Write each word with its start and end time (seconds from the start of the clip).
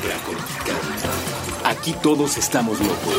supracortical. 0.00 0.76
Aquí 1.64 1.92
todos 2.02 2.36
estamos 2.38 2.80
locos. 2.80 3.14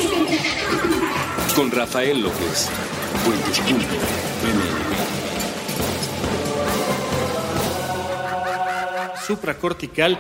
Con 1.56 1.72
Rafael 1.72 2.22
López. 2.22 2.70
Supracortical 9.26 10.18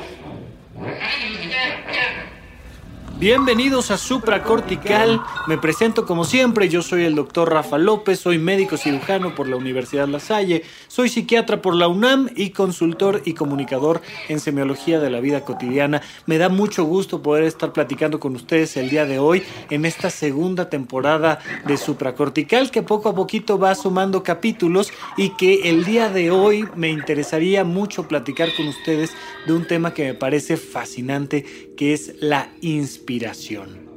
Bienvenidos 3.21 3.91
a 3.91 3.99
Supracortical. 3.99 5.21
Me 5.45 5.59
presento 5.59 6.07
como 6.07 6.25
siempre, 6.25 6.69
yo 6.69 6.81
soy 6.81 7.03
el 7.03 7.13
doctor 7.13 7.51
Rafa 7.51 7.77
López, 7.77 8.19
soy 8.19 8.39
médico 8.39 8.77
cirujano 8.77 9.35
por 9.35 9.47
la 9.47 9.57
Universidad 9.57 10.07
La 10.07 10.19
Salle, 10.19 10.63
soy 10.87 11.07
psiquiatra 11.07 11.61
por 11.61 11.75
la 11.75 11.87
UNAM 11.87 12.31
y 12.35 12.49
consultor 12.49 13.21
y 13.23 13.35
comunicador 13.35 14.01
en 14.27 14.39
semiología 14.39 14.99
de 14.99 15.11
la 15.11 15.19
vida 15.19 15.45
cotidiana. 15.45 16.01
Me 16.25 16.39
da 16.39 16.49
mucho 16.49 16.83
gusto 16.83 17.21
poder 17.21 17.43
estar 17.43 17.73
platicando 17.73 18.19
con 18.19 18.35
ustedes 18.35 18.75
el 18.75 18.89
día 18.89 19.05
de 19.05 19.19
hoy 19.19 19.43
en 19.69 19.85
esta 19.85 20.09
segunda 20.09 20.71
temporada 20.71 21.37
de 21.67 21.77
Supracortical 21.77 22.71
que 22.71 22.81
poco 22.81 23.09
a 23.09 23.13
poquito 23.13 23.59
va 23.59 23.75
sumando 23.75 24.23
capítulos 24.23 24.91
y 25.15 25.29
que 25.37 25.69
el 25.69 25.85
día 25.85 26.09
de 26.09 26.31
hoy 26.31 26.67
me 26.75 26.89
interesaría 26.89 27.65
mucho 27.65 28.07
platicar 28.07 28.49
con 28.57 28.67
ustedes 28.67 29.11
de 29.45 29.53
un 29.53 29.67
tema 29.67 29.93
que 29.93 30.05
me 30.05 30.13
parece 30.15 30.57
fascinante, 30.57 31.71
que 31.77 31.93
es 31.93 32.15
la 32.19 32.49
inspiración 32.61 33.10
inspiración. 33.11 33.91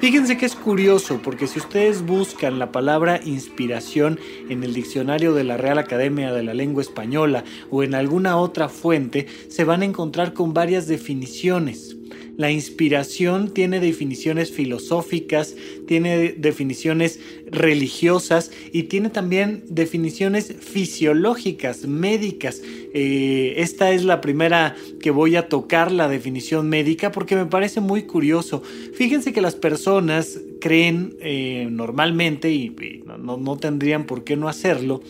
Fíjense 0.00 0.36
que 0.38 0.46
es 0.46 0.54
curioso 0.54 1.20
porque 1.22 1.46
si 1.46 1.58
ustedes 1.58 2.04
buscan 2.04 2.58
la 2.58 2.72
palabra 2.72 3.20
inspiración 3.24 4.18
en 4.48 4.64
el 4.64 4.74
diccionario 4.74 5.34
de 5.34 5.44
la 5.44 5.56
Real 5.56 5.78
Academia 5.78 6.32
de 6.32 6.42
la 6.42 6.54
Lengua 6.54 6.82
Española 6.82 7.44
o 7.70 7.82
en 7.82 7.94
alguna 7.94 8.36
otra 8.38 8.68
fuente, 8.68 9.26
se 9.48 9.64
van 9.64 9.82
a 9.82 9.84
encontrar 9.84 10.32
con 10.32 10.54
varias 10.54 10.86
definiciones. 10.86 11.93
La 12.36 12.50
inspiración 12.50 13.54
tiene 13.54 13.78
definiciones 13.80 14.50
filosóficas, 14.50 15.54
tiene 15.86 16.32
definiciones 16.32 17.20
religiosas 17.46 18.50
y 18.72 18.84
tiene 18.84 19.10
también 19.10 19.62
definiciones 19.68 20.54
fisiológicas, 20.58 21.86
médicas. 21.86 22.60
Eh, 22.92 23.54
esta 23.58 23.92
es 23.92 24.04
la 24.04 24.20
primera 24.20 24.74
que 25.00 25.10
voy 25.10 25.36
a 25.36 25.48
tocar, 25.48 25.92
la 25.92 26.08
definición 26.08 26.68
médica, 26.68 27.12
porque 27.12 27.36
me 27.36 27.46
parece 27.46 27.80
muy 27.80 28.02
curioso. 28.02 28.62
Fíjense 28.94 29.32
que 29.32 29.40
las 29.40 29.54
personas 29.54 30.40
creen 30.60 31.14
eh, 31.20 31.68
normalmente, 31.70 32.50
y, 32.50 32.74
no 33.18 33.56
tendrían 33.58 34.06
por 34.06 34.24
qué 34.24 34.36
no 34.36 34.48
hacerlo, 34.48 35.02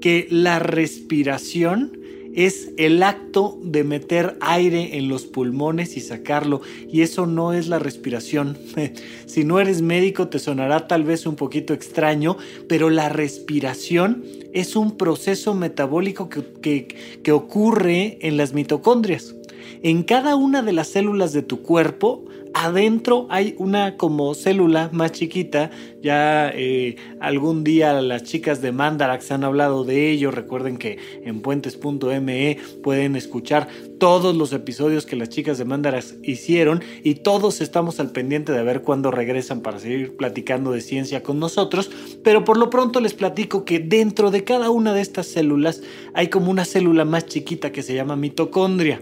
que 0.00 0.26
la 0.30 0.58
respiración 0.58 2.05
es 2.36 2.70
el 2.76 3.02
acto 3.02 3.58
de 3.62 3.82
meter 3.82 4.36
aire 4.40 4.98
en 4.98 5.08
los 5.08 5.24
pulmones 5.24 5.96
y 5.96 6.00
sacarlo 6.00 6.60
y 6.92 7.00
eso 7.00 7.26
no 7.26 7.54
es 7.54 7.66
la 7.66 7.78
respiración. 7.78 8.58
si 9.26 9.42
no 9.42 9.58
eres 9.58 9.82
médico 9.82 10.28
te 10.28 10.38
sonará 10.38 10.86
tal 10.86 11.02
vez 11.02 11.26
un 11.26 11.34
poquito 11.34 11.72
extraño, 11.72 12.36
pero 12.68 12.90
la 12.90 13.08
respiración 13.08 14.22
es 14.52 14.76
un 14.76 14.96
proceso 14.98 15.54
metabólico 15.54 16.28
que, 16.28 16.88
que 17.22 17.32
ocurre 17.32 18.18
en 18.20 18.36
las 18.36 18.52
mitocondrias. 18.52 19.34
En 19.82 20.02
cada 20.02 20.36
una 20.36 20.62
de 20.62 20.72
las 20.72 20.88
células 20.88 21.32
de 21.32 21.42
tu 21.42 21.62
cuerpo 21.62 22.24
adentro 22.66 23.26
hay 23.30 23.54
una 23.58 23.96
como 23.96 24.34
célula 24.34 24.90
más 24.92 25.12
chiquita. 25.12 25.70
Ya 26.02 26.50
eh, 26.54 26.96
algún 27.20 27.64
día 27.64 28.00
las 28.00 28.22
chicas 28.24 28.62
de 28.62 28.72
Mandarax 28.72 29.32
han 29.32 29.44
hablado 29.44 29.84
de 29.84 30.10
ello. 30.10 30.30
Recuerden 30.30 30.76
que 30.76 30.98
en 31.24 31.40
puentes.me 31.40 32.58
pueden 32.82 33.16
escuchar 33.16 33.68
todos 33.98 34.36
los 34.36 34.52
episodios 34.52 35.06
que 35.06 35.16
las 35.16 35.28
chicas 35.28 35.58
de 35.58 35.64
Mandarax 35.64 36.16
hicieron 36.22 36.82
y 37.02 37.16
todos 37.16 37.60
estamos 37.60 37.98
al 37.98 38.12
pendiente 38.12 38.52
de 38.52 38.62
ver 38.62 38.82
cuándo 38.82 39.10
regresan 39.10 39.62
para 39.62 39.78
seguir 39.78 40.16
platicando 40.16 40.72
de 40.72 40.80
ciencia 40.80 41.22
con 41.22 41.40
nosotros. 41.40 41.90
Pero 42.22 42.44
por 42.44 42.56
lo 42.56 42.70
pronto 42.70 43.00
les 43.00 43.14
platico 43.14 43.64
que 43.64 43.78
dentro 43.78 44.30
de 44.30 44.44
cada 44.44 44.70
una 44.70 44.92
de 44.92 45.00
estas 45.00 45.26
células 45.26 45.82
hay 46.14 46.28
como 46.28 46.50
una 46.50 46.64
célula 46.64 47.04
más 47.04 47.26
chiquita 47.26 47.72
que 47.72 47.82
se 47.82 47.94
llama 47.94 48.16
mitocondria. 48.16 49.00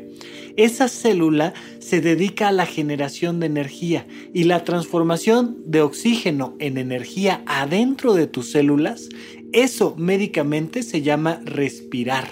Esa 0.57 0.89
célula 0.89 1.53
se 1.81 2.01
dedica 2.01 2.49
a 2.49 2.53
la 2.53 2.67
generación 2.67 3.41
de 3.41 3.47
energía 3.47 4.07
y 4.33 4.45
la 4.45 4.63
transformación 4.63 5.57
de 5.67 5.81
oxígeno 5.81 6.55
en 6.61 6.79
energía 6.79 7.43
adentro 7.47 8.15
de 8.15 8.29
tus 8.29 8.53
células, 8.53 9.09
eso 9.53 9.97
médicamente 9.99 10.85
se 10.85 11.03
llama 11.03 11.41
respirar. 11.45 12.29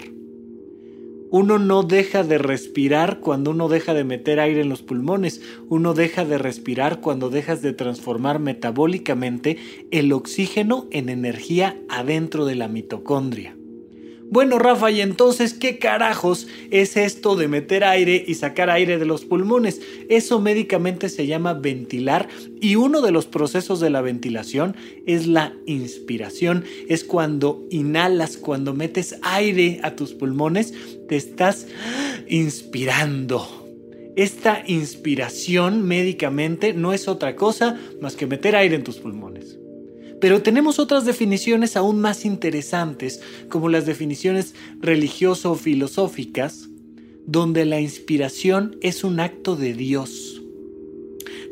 Uno 1.31 1.57
no 1.57 1.83
deja 1.83 2.23
de 2.23 2.37
respirar 2.37 3.19
cuando 3.19 3.51
uno 3.51 3.67
deja 3.67 3.93
de 3.93 4.03
meter 4.03 4.39
aire 4.39 4.61
en 4.61 4.69
los 4.69 4.83
pulmones, 4.83 5.41
uno 5.67 5.93
deja 5.93 6.23
de 6.23 6.37
respirar 6.37 7.01
cuando 7.01 7.29
dejas 7.29 7.61
de 7.61 7.73
transformar 7.73 8.39
metabólicamente 8.39 9.57
el 9.91 10.13
oxígeno 10.13 10.87
en 10.91 11.09
energía 11.09 11.75
adentro 11.89 12.45
de 12.45 12.55
la 12.55 12.67
mitocondria. 12.67 13.57
Bueno, 14.29 14.57
Rafa, 14.57 14.89
y 14.89 15.01
entonces, 15.01 15.53
¿qué 15.53 15.77
carajos 15.77 16.47
es 16.71 16.97
esto 16.97 17.35
de 17.35 17.47
meter 17.47 17.83
aire 17.83 18.23
y 18.25 18.33
sacar 18.35 18.69
aire 18.69 18.97
de 18.97 19.05
los 19.05 19.25
pulmones? 19.25 19.81
Eso 20.09 20.39
médicamente 20.39 21.09
se 21.09 21.27
llama 21.27 21.53
ventilar 21.53 22.27
y 22.59 22.75
uno 22.75 23.01
de 23.01 23.11
los 23.11 23.27
procesos 23.27 23.79
de 23.79 23.89
la 23.89 24.01
ventilación 24.01 24.75
es 25.05 25.27
la 25.27 25.53
inspiración. 25.65 26.63
Es 26.89 27.03
cuando 27.03 27.65
inhalas, 27.69 28.37
cuando 28.37 28.73
metes 28.73 29.15
aire 29.21 29.79
a 29.83 29.95
tus 29.95 30.13
pulmones, 30.13 30.73
te 31.07 31.15
estás 31.15 31.67
inspirando. 32.27 33.47
Esta 34.15 34.63
inspiración 34.67 35.83
médicamente 35.83 36.73
no 36.73 36.93
es 36.93 37.07
otra 37.07 37.35
cosa 37.35 37.79
más 38.01 38.15
que 38.15 38.27
meter 38.27 38.55
aire 38.55 38.75
en 38.75 38.83
tus 38.83 38.97
pulmones. 38.97 39.57
Pero 40.23 40.41
tenemos 40.41 40.79
otras 40.79 41.03
definiciones 41.03 41.75
aún 41.75 41.99
más 41.99 42.23
interesantes, 42.23 43.19
como 43.49 43.67
las 43.67 43.85
definiciones 43.85 44.55
religioso-filosóficas, 44.79 46.69
donde 47.25 47.65
la 47.65 47.81
inspiración 47.81 48.77
es 48.79 49.03
un 49.03 49.19
acto 49.19 49.57
de 49.57 49.73
Dios. 49.73 50.41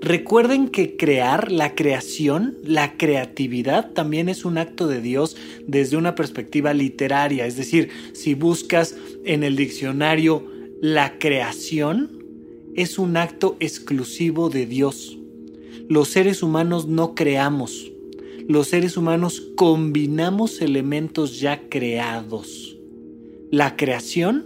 Recuerden 0.02 0.70
que 0.70 0.96
crear, 0.96 1.52
la 1.52 1.76
creación, 1.76 2.56
la 2.64 2.96
creatividad 2.96 3.92
también 3.92 4.30
es 4.30 4.46
un 4.46 4.58
acto 4.58 4.88
de 4.88 5.02
Dios 5.02 5.36
desde 5.68 5.98
una 5.98 6.16
perspectiva 6.16 6.74
literaria. 6.74 7.48
Es 7.48 7.58
decir, 7.58 7.90
si 8.14 8.36
buscas 8.36 8.96
en 9.26 9.44
el 9.44 9.58
diccionario 9.58 10.48
la 10.82 11.20
creación, 11.20 12.24
es 12.78 12.98
un 12.98 13.18
acto 13.18 13.58
exclusivo 13.60 14.50
de 14.50 14.66
Dios. 14.66 15.18
Los 15.90 16.08
seres 16.08 16.42
humanos 16.42 16.88
no 16.88 17.16
creamos, 17.16 17.91
los 18.52 18.68
seres 18.68 18.98
humanos 18.98 19.42
combinamos 19.56 20.62
elementos 20.62 21.40
ya 21.40 21.70
creados. 21.70 22.78
La 23.50 23.78
creación, 23.78 24.46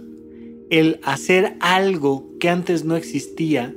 el 0.70 1.00
hacer 1.02 1.56
algo 1.60 2.30
que 2.38 2.48
antes 2.48 2.84
no 2.84 2.96
existía, 2.96 3.74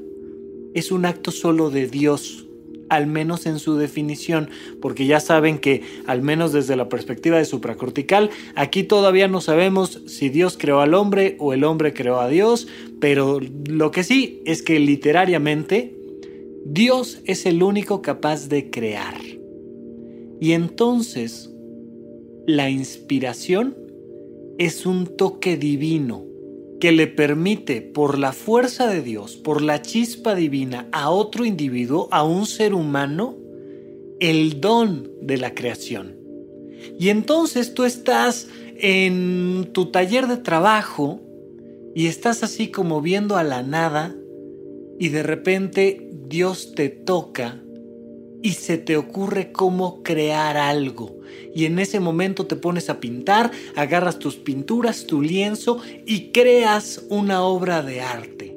es 0.75 0.91
un 0.91 1.05
acto 1.05 1.31
solo 1.31 1.71
de 1.71 1.87
Dios, 1.87 2.45
al 2.89 3.07
menos 3.07 3.47
en 3.47 3.57
su 3.57 3.75
definición, 3.75 4.49
porque 4.81 5.07
ya 5.07 5.19
saben 5.19 5.57
que, 5.57 5.81
al 6.05 6.21
menos 6.21 6.53
desde 6.53 6.75
la 6.75 6.89
perspectiva 6.89 7.37
de 7.37 7.45
supracortical, 7.45 8.29
aquí 8.55 8.83
todavía 8.83 9.27
no 9.27 9.41
sabemos 9.41 10.01
si 10.05 10.29
Dios 10.29 10.57
creó 10.59 10.81
al 10.81 10.93
hombre 10.93 11.37
o 11.39 11.53
el 11.53 11.63
hombre 11.63 11.93
creó 11.93 12.19
a 12.19 12.29
Dios, 12.29 12.67
pero 12.99 13.39
lo 13.67 13.89
que 13.91 14.03
sí 14.03 14.41
es 14.45 14.61
que 14.61 14.79
literariamente 14.79 15.95
Dios 16.65 17.19
es 17.25 17.47
el 17.47 17.63
único 17.63 18.01
capaz 18.03 18.47
de 18.47 18.69
crear. 18.69 19.28
Y 20.39 20.53
entonces 20.53 21.51
la 22.47 22.69
inspiración 22.69 23.75
es 24.57 24.85
un 24.85 25.05
toque 25.05 25.57
divino 25.57 26.25
que 26.79 26.91
le 26.91 27.07
permite 27.07 27.81
por 27.81 28.17
la 28.17 28.31
fuerza 28.31 28.87
de 28.87 29.01
Dios, 29.01 29.35
por 29.35 29.61
la 29.61 29.81
chispa 29.81 30.33
divina 30.33 30.87
a 30.91 31.09
otro 31.09 31.45
individuo, 31.45 32.07
a 32.11 32.23
un 32.23 32.45
ser 32.45 32.73
humano, 32.73 33.35
el 34.19 34.61
don 34.61 35.11
de 35.21 35.37
la 35.37 35.53
creación. 35.53 36.15
Y 36.97 37.09
entonces 37.09 37.73
tú 37.73 37.83
estás 37.83 38.47
en 38.77 39.69
tu 39.73 39.87
taller 39.87 40.27
de 40.27 40.37
trabajo 40.37 41.19
y 41.93 42.07
estás 42.07 42.43
así 42.43 42.69
como 42.69 43.01
viendo 43.01 43.35
a 43.35 43.43
la 43.43 43.61
nada 43.61 44.15
y 44.97 45.09
de 45.09 45.23
repente 45.23 46.09
Dios 46.27 46.73
te 46.75 46.89
toca 46.89 47.61
y 48.41 48.53
se 48.53 48.77
te 48.77 48.97
ocurre 48.97 49.51
cómo 49.51 50.01
crear 50.03 50.57
algo. 50.57 51.17
Y 51.53 51.65
en 51.65 51.79
ese 51.79 51.99
momento 51.99 52.45
te 52.45 52.55
pones 52.55 52.89
a 52.89 52.99
pintar, 52.99 53.51
agarras 53.75 54.19
tus 54.19 54.35
pinturas, 54.35 55.05
tu 55.07 55.21
lienzo 55.21 55.81
y 56.05 56.31
creas 56.31 57.05
una 57.09 57.41
obra 57.43 57.81
de 57.81 58.01
arte. 58.01 58.55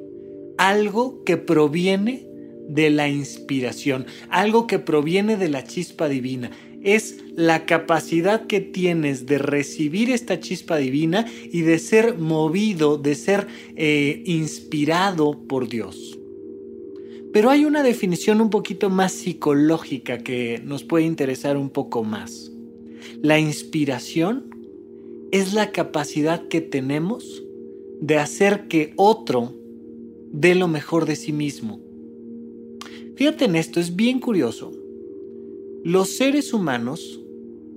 Algo 0.57 1.23
que 1.23 1.37
proviene 1.37 2.27
de 2.67 2.89
la 2.89 3.09
inspiración, 3.09 4.05
algo 4.29 4.67
que 4.67 4.79
proviene 4.79 5.37
de 5.37 5.49
la 5.49 5.63
chispa 5.63 6.07
divina. 6.07 6.51
Es 6.83 7.17
la 7.35 7.65
capacidad 7.65 8.45
que 8.45 8.59
tienes 8.59 9.25
de 9.25 9.37
recibir 9.37 10.09
esta 10.09 10.39
chispa 10.39 10.77
divina 10.77 11.25
y 11.51 11.61
de 11.61 11.79
ser 11.79 12.17
movido, 12.17 12.97
de 12.97 13.15
ser 13.15 13.47
eh, 13.75 14.21
inspirado 14.25 15.39
por 15.47 15.69
Dios. 15.69 16.19
Pero 17.33 17.49
hay 17.49 17.65
una 17.65 17.81
definición 17.81 18.41
un 18.41 18.51
poquito 18.51 18.91
más 18.91 19.11
psicológica 19.11 20.19
que 20.19 20.61
nos 20.63 20.83
puede 20.83 21.05
interesar 21.05 21.57
un 21.57 21.71
poco 21.71 22.03
más. 22.03 22.51
La 23.23 23.39
inspiración 23.39 24.53
es 25.31 25.53
la 25.53 25.71
capacidad 25.71 26.47
que 26.47 26.61
tenemos 26.61 27.43
de 27.99 28.19
hacer 28.19 28.67
que 28.67 28.93
otro 28.97 29.51
dé 30.31 30.53
lo 30.53 30.67
mejor 30.67 31.07
de 31.07 31.15
sí 31.15 31.33
mismo. 31.33 31.79
Fíjate 33.15 33.45
en 33.45 33.55
esto, 33.55 33.79
es 33.79 33.95
bien 33.95 34.19
curioso. 34.19 34.71
Los 35.83 36.15
seres 36.15 36.53
humanos 36.53 37.19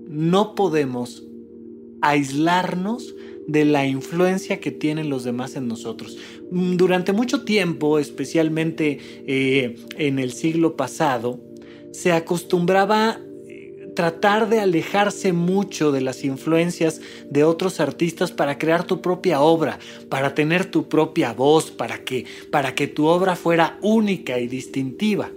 no 0.07 0.55
podemos 0.55 1.27
aislarnos 2.03 3.16
de 3.47 3.65
la 3.65 3.87
influencia 3.87 4.61
que 4.61 4.71
tienen 4.71 5.09
los 5.09 5.25
demás 5.25 5.57
en 5.57 5.69
nosotros. 5.69 6.19
Mm, 6.51 6.77
durante 6.77 7.13
mucho 7.13 7.45
tiempo, 7.45 7.99
especialmente 7.99 8.99
eh, 9.27 9.77
en 9.97 10.19
el 10.19 10.33
siglo 10.33 10.77
pasado, 10.77 11.41
se 11.93 12.13
acostumbraba 12.13 13.21
eh, 13.49 13.93
tratar 13.95 14.49
de 14.49 14.61
alejarse 14.61 15.33
mucho 15.33 15.93
de 15.93 16.01
las 16.01 16.25
influencias 16.25 17.01
de 17.31 17.45
otros 17.45 17.81
artistas 17.81 18.33
para 18.33 18.59
crear 18.59 18.85
tu 18.85 19.01
propia 19.01 19.41
obra, 19.41 19.79
para 20.09 20.35
tener 20.35 20.65
tu 20.71 20.89
propia 20.89 21.33
voz, 21.33 21.71
para 21.71 22.05
que, 22.05 22.27
para 22.51 22.75
que 22.75 22.89
tu 22.89 23.07
obra 23.07 23.37
fuera 23.37 23.79
única 23.81 24.39
y 24.39 24.49
distintiva. 24.49 25.31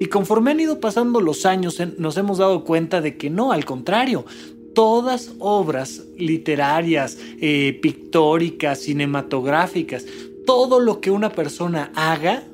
Y 0.00 0.06
conforme 0.06 0.50
han 0.50 0.60
ido 0.60 0.80
pasando 0.80 1.20
los 1.20 1.46
años, 1.46 1.80
nos 1.98 2.16
hemos 2.16 2.38
dado 2.38 2.64
cuenta 2.64 3.00
de 3.00 3.16
que 3.16 3.30
no, 3.30 3.52
al 3.52 3.64
contrario, 3.64 4.24
todas 4.74 5.32
obras 5.38 6.02
literarias, 6.18 7.18
eh, 7.40 7.78
pictóricas, 7.80 8.80
cinematográficas, 8.80 10.04
todo 10.46 10.80
lo 10.80 11.00
que 11.00 11.10
una 11.10 11.30
persona 11.30 11.90
haga 11.94 12.44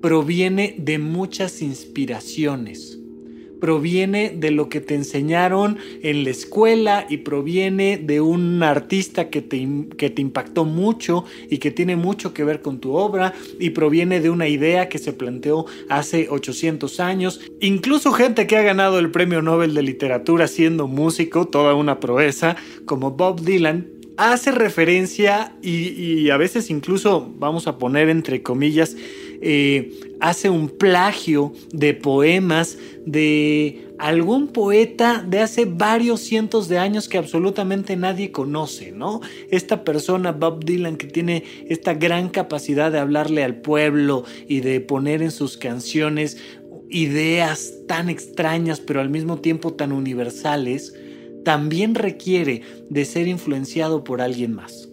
proviene 0.00 0.74
de 0.78 0.98
muchas 0.98 1.62
inspiraciones 1.62 2.98
proviene 3.60 4.30
de 4.30 4.50
lo 4.50 4.68
que 4.68 4.80
te 4.80 4.94
enseñaron 4.94 5.78
en 6.02 6.24
la 6.24 6.30
escuela 6.30 7.06
y 7.08 7.18
proviene 7.18 7.98
de 7.98 8.20
un 8.20 8.62
artista 8.62 9.30
que 9.30 9.42
te, 9.42 9.66
que 9.96 10.10
te 10.10 10.22
impactó 10.22 10.64
mucho 10.64 11.24
y 11.48 11.58
que 11.58 11.70
tiene 11.70 11.96
mucho 11.96 12.34
que 12.34 12.44
ver 12.44 12.62
con 12.62 12.78
tu 12.78 12.94
obra 12.94 13.34
y 13.58 13.70
proviene 13.70 14.20
de 14.20 14.30
una 14.30 14.48
idea 14.48 14.88
que 14.88 14.98
se 14.98 15.12
planteó 15.12 15.66
hace 15.88 16.28
800 16.28 17.00
años. 17.00 17.40
Incluso 17.60 18.12
gente 18.12 18.46
que 18.46 18.56
ha 18.56 18.62
ganado 18.62 18.98
el 18.98 19.10
Premio 19.10 19.42
Nobel 19.42 19.74
de 19.74 19.82
Literatura 19.82 20.48
siendo 20.48 20.88
músico, 20.88 21.46
toda 21.46 21.74
una 21.74 22.00
proeza, 22.00 22.56
como 22.84 23.12
Bob 23.12 23.40
Dylan, 23.40 23.94
hace 24.16 24.52
referencia 24.52 25.56
y, 25.62 26.30
a 26.30 26.36
veces 26.36 26.70
incluso, 26.70 27.32
vamos 27.38 27.66
a 27.66 27.78
poner 27.78 28.08
entre 28.08 28.42
comillas, 28.42 28.96
eh, 29.46 30.16
hace 30.20 30.48
un 30.48 30.70
plagio 30.70 31.52
de 31.70 31.92
poemas 31.92 32.78
de 33.04 33.88
algún 33.98 34.48
poeta 34.48 35.22
de 35.28 35.40
hace 35.40 35.66
varios 35.66 36.20
cientos 36.20 36.66
de 36.68 36.78
años 36.78 37.10
que 37.10 37.18
absolutamente 37.18 37.94
nadie 37.94 38.32
conoce, 38.32 38.90
¿no? 38.92 39.20
Esta 39.50 39.84
persona, 39.84 40.32
Bob 40.32 40.64
Dylan, 40.64 40.96
que 40.96 41.08
tiene 41.08 41.44
esta 41.68 41.92
gran 41.92 42.30
capacidad 42.30 42.90
de 42.90 43.00
hablarle 43.00 43.44
al 43.44 43.56
pueblo 43.60 44.24
y 44.48 44.60
de 44.60 44.80
poner 44.80 45.20
en 45.20 45.30
sus 45.30 45.58
canciones 45.58 46.38
ideas 46.88 47.74
tan 47.86 48.08
extrañas 48.08 48.80
pero 48.80 49.02
al 49.02 49.10
mismo 49.10 49.40
tiempo 49.40 49.74
tan 49.74 49.92
universales, 49.92 50.94
también 51.44 51.94
requiere 51.94 52.62
de 52.88 53.04
ser 53.04 53.28
influenciado 53.28 54.04
por 54.04 54.22
alguien 54.22 54.54
más 54.54 54.88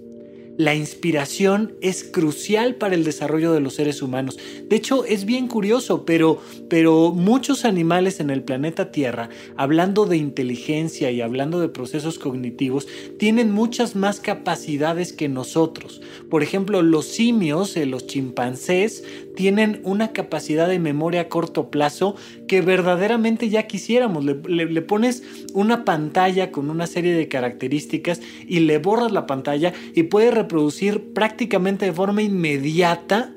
la 0.61 0.75
inspiración 0.75 1.73
es 1.81 2.03
crucial 2.03 2.75
para 2.75 2.93
el 2.93 3.03
desarrollo 3.03 3.51
de 3.51 3.61
los 3.61 3.73
seres 3.73 4.03
humanos. 4.03 4.37
De 4.69 4.75
hecho, 4.75 5.05
es 5.05 5.25
bien 5.25 5.47
curioso, 5.47 6.05
pero, 6.05 6.39
pero 6.69 7.11
muchos 7.11 7.65
animales 7.65 8.19
en 8.19 8.29
el 8.29 8.43
planeta 8.43 8.91
Tierra, 8.91 9.29
hablando 9.57 10.05
de 10.05 10.17
inteligencia 10.17 11.09
y 11.09 11.19
hablando 11.19 11.59
de 11.59 11.69
procesos 11.69 12.19
cognitivos, 12.19 12.87
tienen 13.17 13.49
muchas 13.49 13.95
más 13.95 14.19
capacidades 14.19 15.13
que 15.13 15.27
nosotros. 15.29 15.99
Por 16.29 16.43
ejemplo, 16.43 16.83
los 16.83 17.07
simios, 17.07 17.75
eh, 17.75 17.87
los 17.87 18.05
chimpancés, 18.05 19.03
tienen 19.35 19.81
una 19.83 20.13
capacidad 20.13 20.67
de 20.67 20.79
memoria 20.79 21.21
a 21.21 21.29
corto 21.29 21.69
plazo 21.69 22.15
que 22.47 22.61
verdaderamente 22.61 23.49
ya 23.49 23.63
quisiéramos. 23.63 24.25
Le, 24.25 24.81
pones 24.81 25.23
una 25.53 25.85
pantalla 25.85 26.51
con 26.51 26.69
una 26.69 26.87
serie 26.87 27.13
de 27.13 27.27
características 27.27 28.21
y 28.47 28.61
le 28.61 28.77
borras 28.77 29.11
la 29.11 29.25
pantalla 29.25 29.73
y 29.93 30.03
puede 30.03 30.31
reproducir 30.31 31.13
prácticamente 31.13 31.85
de 31.85 31.93
forma 31.93 32.21
inmediata 32.21 33.33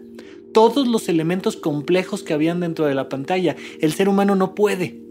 todos 0.53 0.87
los 0.87 1.09
elementos 1.09 1.57
complejos 1.57 2.23
que 2.23 2.33
habían 2.33 2.61
dentro 2.61 2.87
de 2.87 2.95
la 2.95 3.09
pantalla. 3.09 3.57
El 3.81 3.93
ser 3.93 4.09
humano 4.09 4.37
no 4.37 4.55
puede. 4.55 5.05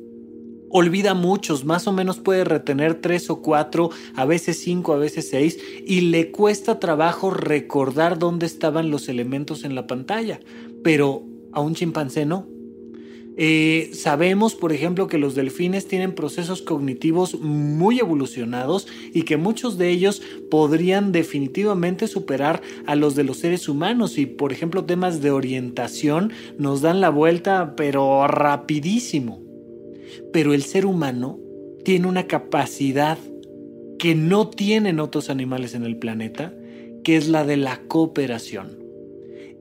Olvida 0.76 1.14
muchos, 1.14 1.66
más 1.66 1.86
o 1.88 1.92
menos 1.92 2.18
puede 2.18 2.46
retener 2.46 2.96
tres 2.96 3.30
o 3.30 3.44
cuatro, 3.44 3.92
a 4.16 4.26
veces 4.26 4.60
cinco, 4.60 4.94
a 4.94 4.98
veces 4.98 5.30
seis, 5.30 5.60
y 5.86 6.02
le 6.02 6.32
cuesta 6.32 6.80
trabajo 6.80 7.30
recordar 7.30 8.18
dónde 8.18 8.48
estaban 8.48 8.90
los 8.90 9.08
elementos 9.08 9.66
en 9.66 9.76
la 9.76 9.86
pantalla. 9.86 10.40
Pero 10.84 11.24
a 11.52 11.62
un 11.62 11.76
chimpancé 11.76 12.26
no. 12.26 12.48
Eh, 13.36 13.90
sabemos, 13.94 14.54
por 14.54 14.74
ejemplo, 14.74 15.08
que 15.08 15.18
los 15.18 15.34
delfines 15.34 15.88
tienen 15.88 16.14
procesos 16.14 16.62
cognitivos 16.62 17.40
muy 17.40 18.00
evolucionados 18.00 18.88
y 19.12 19.24
que 19.24 19.38
muchos 19.38 19.78
de 19.78 19.90
ellos 19.90 20.22
podrían 20.52 21.12
definitivamente 21.12 22.08
superar 22.08 22.62
a 22.86 22.96
los 22.96 23.16
de 23.16 23.24
los 23.24 23.38
seres 23.38 23.68
humanos 23.68 24.20
y, 24.20 24.28
por 24.28 24.52
ejemplo, 24.52 24.86
temas 24.86 25.22
de 25.22 25.32
orientación 25.32 26.32
nos 26.60 26.82
dan 26.82 27.02
la 27.02 27.10
vuelta, 27.10 27.76
pero 27.76 28.28
rapidísimo. 28.28 29.42
Pero 30.32 30.54
el 30.54 30.62
ser 30.64 30.86
humano 30.86 31.40
tiene 31.84 32.08
una 32.08 32.28
capacidad 32.28 33.18
que 33.98 34.14
no 34.14 34.50
tienen 34.50 35.00
otros 35.00 35.30
animales 35.32 35.74
en 35.74 35.86
el 35.86 35.98
planeta, 35.98 36.54
que 37.04 37.18
es 37.18 37.28
la 37.28 37.46
de 37.46 37.58
la 37.58 37.82
cooperación. 37.88 38.83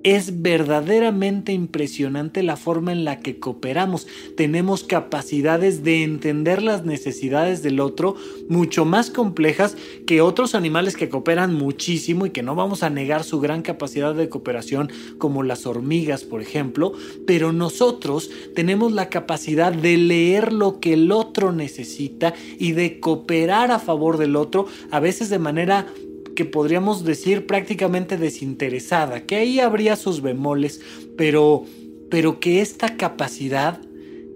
Es 0.05 0.43
verdaderamente 0.43 1.53
impresionante 1.53 2.43
la 2.43 2.57
forma 2.57 2.91
en 2.91 3.05
la 3.05 3.21
que 3.21 3.39
cooperamos. 3.39 4.09
Tenemos 4.37 4.83
capacidades 4.83 5.85
de 5.85 6.03
entender 6.03 6.61
las 6.63 6.85
necesidades 6.85 7.63
del 7.63 7.79
otro 7.79 8.17
mucho 8.49 8.85
más 8.85 9.11
complejas 9.11 9.77
que 10.07 10.21
otros 10.21 10.57
animales 10.57 10.97
que 10.97 11.09
cooperan 11.09 11.55
muchísimo 11.55 12.27
y 12.27 12.31
que 12.31 12.43
no 12.43 12.57
vamos 12.57 12.83
a 12.83 12.91
negar 12.91 13.23
su 13.23 13.39
gran 13.39 13.63
capacidad 13.63 14.15
de 14.15 14.29
cooperación 14.29 14.91
como 15.19 15.45
las 15.45 15.67
hormigas, 15.67 16.25
por 16.25 16.43
ejemplo, 16.43 16.93
pero 17.27 17.53
nosotros 17.53 18.31
tenemos 18.57 18.93
la 18.93 19.09
capacidad 19.09 19.73
de 19.73 19.97
leer 19.97 20.53
lo 20.53 20.81
que 20.81 20.95
el 20.95 21.13
otro 21.13 21.53
necesita 21.53 22.35
y 22.59 22.73
de 22.73 22.99
cooperar 22.99 23.71
a 23.71 23.79
favor 23.79 24.19
del 24.19 24.35
otro, 24.35 24.67
a 24.91 24.99
veces 24.99 25.31
de 25.31 25.39
manera 25.39 25.87
que 26.35 26.45
podríamos 26.45 27.05
decir 27.05 27.47
prácticamente 27.47 28.17
desinteresada, 28.17 29.27
que 29.27 29.37
ahí 29.37 29.61
habría 29.61 29.97
sus 29.97 30.23
bemoles, 30.23 30.81
pero, 31.17 31.65
pero 32.11 32.41
que 32.41 32.61
esta 32.61 32.97
capacidad 32.97 33.81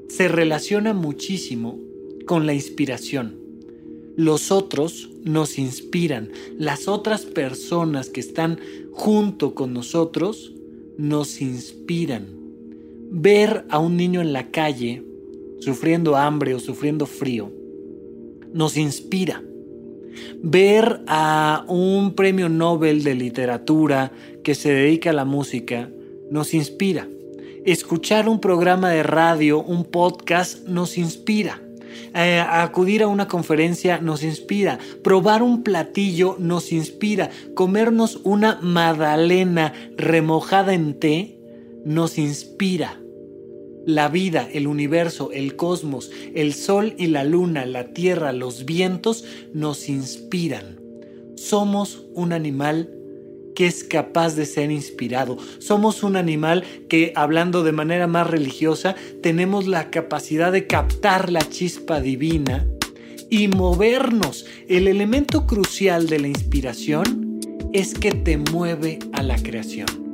se 0.09 0.29
relaciona 0.29 0.93
muchísimo 0.93 1.79
con 2.27 2.47
la 2.47 2.55
inspiración. 2.55 3.37
Los 4.17 4.51
otros 4.51 5.11
nos 5.25 5.59
inspiran, 5.59 6.31
las 6.59 6.89
otras 6.89 7.27
personas 7.27 8.09
que 8.09 8.21
están 8.21 8.59
junto 8.93 9.55
con 9.55 9.75
nosotros 9.75 10.55
nos 10.97 11.41
inspiran. 11.41 12.27
Ver 13.11 13.67
a 13.69 13.79
un 13.79 13.97
niño 13.97 14.21
en 14.21 14.33
la 14.33 14.51
calle 14.51 15.03
sufriendo 15.61 16.17
hambre 16.17 16.55
o 16.55 16.61
sufriendo 16.61 17.07
frío 17.07 17.53
nos 18.53 18.77
inspira 18.77 19.43
ver 20.43 21.01
a 21.07 21.65
un 21.69 22.15
premio 22.15 22.49
Nobel 22.49 23.03
de 23.03 23.15
literatura 23.15 24.13
que 24.43 24.55
se 24.55 24.73
dedica 24.73 25.11
a 25.11 25.15
la 25.15 25.25
música 25.25 25.91
nos 26.31 26.55
inspira. 26.55 27.09
Escuchar 27.65 28.29
un 28.29 28.41
programa 28.41 28.91
de 28.91 29.03
radio, 29.03 29.63
un 29.63 29.85
podcast, 29.85 30.67
nos 30.69 30.99
inspira. 30.99 31.61
Eh, 32.15 32.39
acudir 32.39 33.03
a 33.03 33.09
una 33.09 33.29
conferencia 33.29 33.99
nos 33.99 34.23
inspira. 34.23 34.79
Probar 35.03 35.43
un 35.43 35.63
platillo 35.63 36.37
nos 36.39 36.73
inspira. 36.73 37.31
Comernos 37.55 38.21
una 38.25 38.59
magdalena 38.63 39.73
remojada 39.97 40.75
en 40.75 40.99
té 40.99 41.39
nos 41.85 42.19
inspira. 42.19 43.01
La 43.87 44.09
vida, 44.09 44.49
el 44.53 44.67
universo, 44.67 45.31
el 45.33 45.55
cosmos, 45.57 46.11
el 46.35 46.55
sol 46.55 46.95
y 46.99 47.07
la 47.07 47.25
luna, 47.25 47.65
la 47.67 47.93
tierra, 47.93 48.33
los 48.33 48.65
vientos 48.65 49.25
nos 49.55 49.89
inspiran. 49.89 50.81
Somos 51.37 52.05
un 52.13 52.33
animal 52.33 52.91
que 53.55 53.67
es 53.67 53.85
capaz 53.85 54.37
de 54.37 54.45
ser 54.45 54.71
inspirado. 54.71 55.39
Somos 55.61 56.03
un 56.03 56.17
animal 56.17 56.65
que, 56.89 57.13
hablando 57.17 57.65
de 57.65 57.73
manera 57.73 58.07
más 58.07 58.29
religiosa, 58.29 58.95
tenemos 59.23 59.67
la 59.67 59.91
capacidad 59.91 60.53
de 60.53 60.67
captar 60.67 61.31
la 61.33 61.49
chispa 61.49 62.01
divina 62.01 62.67
y 63.31 63.49
movernos. 63.49 64.47
El 64.69 64.89
elemento 64.89 65.47
crucial 65.47 66.09
de 66.09 66.19
la 66.19 66.29
inspiración 66.29 67.41
es 67.73 67.95
que 67.95 68.13
te 68.13 68.37
mueve 68.37 68.99
a 69.13 69.23
la 69.23 69.37
creación. 69.37 70.06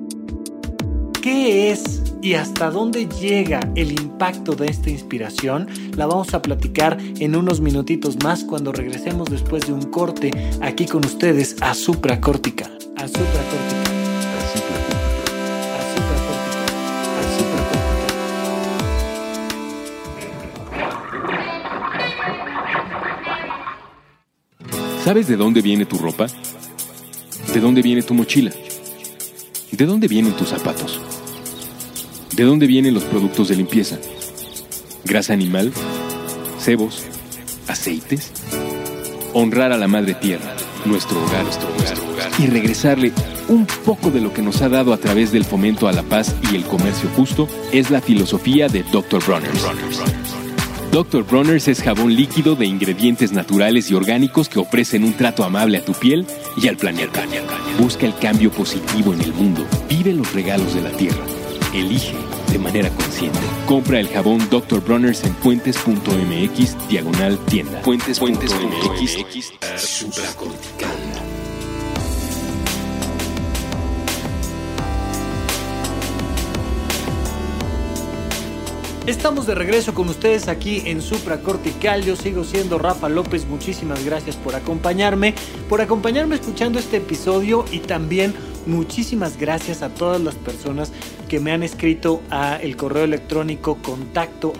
¿Qué 1.22 1.70
es 1.70 2.02
y 2.20 2.34
hasta 2.34 2.68
dónde 2.72 3.06
llega 3.06 3.60
el 3.76 3.92
impacto 3.92 4.56
de 4.56 4.66
esta 4.66 4.90
inspiración? 4.90 5.68
La 5.96 6.06
vamos 6.06 6.34
a 6.34 6.42
platicar 6.42 6.98
en 7.00 7.36
unos 7.36 7.60
minutitos 7.60 8.16
más 8.24 8.42
cuando 8.42 8.72
regresemos 8.72 9.30
después 9.30 9.64
de 9.64 9.72
un 9.72 9.82
corte 9.82 10.32
aquí 10.60 10.84
con 10.86 11.06
ustedes 11.06 11.54
a 11.60 11.74
Supracortical. 11.74 12.76
A 12.96 13.06
Supracortical. 13.06 13.82
¿Sabes 25.04 25.28
de 25.28 25.36
dónde 25.36 25.62
viene 25.62 25.86
tu 25.86 25.98
ropa? 25.98 26.26
¿De 27.54 27.60
dónde 27.60 27.80
viene 27.80 28.02
tu 28.02 28.12
mochila? 28.12 28.50
¿De 29.72 29.86
dónde 29.86 30.06
vienen 30.06 30.34
tus 30.34 30.50
zapatos? 30.50 31.00
¿De 32.36 32.44
dónde 32.44 32.66
vienen 32.66 32.92
los 32.92 33.04
productos 33.04 33.48
de 33.48 33.56
limpieza? 33.56 33.98
¿Grasa 35.04 35.32
animal? 35.32 35.72
¿Cebos? 36.60 37.04
¿Aceites? 37.66 38.32
Honrar 39.32 39.72
a 39.72 39.78
la 39.78 39.88
madre 39.88 40.12
tierra, 40.12 40.54
nuestro 40.84 41.24
hogar, 41.24 41.44
nuestro 41.44 41.70
hogar, 41.70 41.96
y 42.38 42.48
regresarle 42.48 43.12
un 43.48 43.64
poco 43.64 44.10
de 44.10 44.20
lo 44.20 44.34
que 44.34 44.42
nos 44.42 44.60
ha 44.60 44.68
dado 44.68 44.92
a 44.92 44.98
través 44.98 45.32
del 45.32 45.46
fomento 45.46 45.88
a 45.88 45.92
la 45.92 46.02
paz 46.02 46.36
y 46.52 46.56
el 46.56 46.64
comercio 46.64 47.08
justo 47.16 47.48
es 47.72 47.90
la 47.90 48.02
filosofía 48.02 48.68
de 48.68 48.82
Dr. 48.82 49.24
Bronner. 49.24 49.50
Dr. 50.92 51.24
Bronner's 51.24 51.68
es 51.68 51.82
jabón 51.82 52.14
líquido 52.14 52.54
de 52.54 52.66
ingredientes 52.66 53.32
naturales 53.32 53.90
y 53.90 53.94
orgánicos 53.94 54.50
que 54.50 54.58
ofrecen 54.58 55.04
un 55.04 55.14
trato 55.14 55.42
amable 55.42 55.78
a 55.78 55.84
tu 55.86 55.94
piel 55.94 56.26
y 56.58 56.68
al 56.68 56.76
planeta. 56.76 57.24
Busca 57.78 58.04
el 58.04 58.14
cambio 58.18 58.50
positivo 58.50 59.14
en 59.14 59.22
el 59.22 59.32
mundo. 59.32 59.64
Vive 59.88 60.12
los 60.12 60.30
regalos 60.34 60.74
de 60.74 60.82
la 60.82 60.90
tierra. 60.90 61.24
Elige 61.72 62.14
de 62.52 62.58
manera 62.58 62.90
consciente. 62.90 63.38
Compra 63.66 64.00
el 64.00 64.08
jabón 64.08 64.46
Dr. 64.50 64.84
Bronner's 64.84 65.24
en 65.24 65.32
puentes.mx 65.32 66.88
diagonal 66.90 67.38
tienda. 67.46 67.80
Puentes.mx 67.80 68.20
supracortical. 69.78 71.31
Estamos 79.06 79.48
de 79.48 79.56
regreso 79.56 79.94
con 79.94 80.08
ustedes 80.08 80.46
aquí 80.46 80.84
en 80.86 81.02
Supra 81.02 81.40
Cortical. 81.40 82.04
Yo 82.04 82.14
sigo 82.14 82.44
siendo 82.44 82.78
Rafa 82.78 83.08
López. 83.08 83.46
Muchísimas 83.46 84.04
gracias 84.04 84.36
por 84.36 84.54
acompañarme, 84.54 85.34
por 85.68 85.80
acompañarme 85.80 86.36
escuchando 86.36 86.78
este 86.78 86.98
episodio 86.98 87.64
y 87.72 87.80
también 87.80 88.32
muchísimas 88.66 89.38
gracias 89.38 89.82
a 89.82 89.88
todas 89.88 90.20
las 90.20 90.34
personas 90.34 90.92
que 91.28 91.40
me 91.40 91.52
han 91.52 91.62
escrito 91.62 92.20
a 92.30 92.56
el 92.56 92.76
correo 92.76 93.04
electrónico 93.04 93.78
contacto 93.82 94.52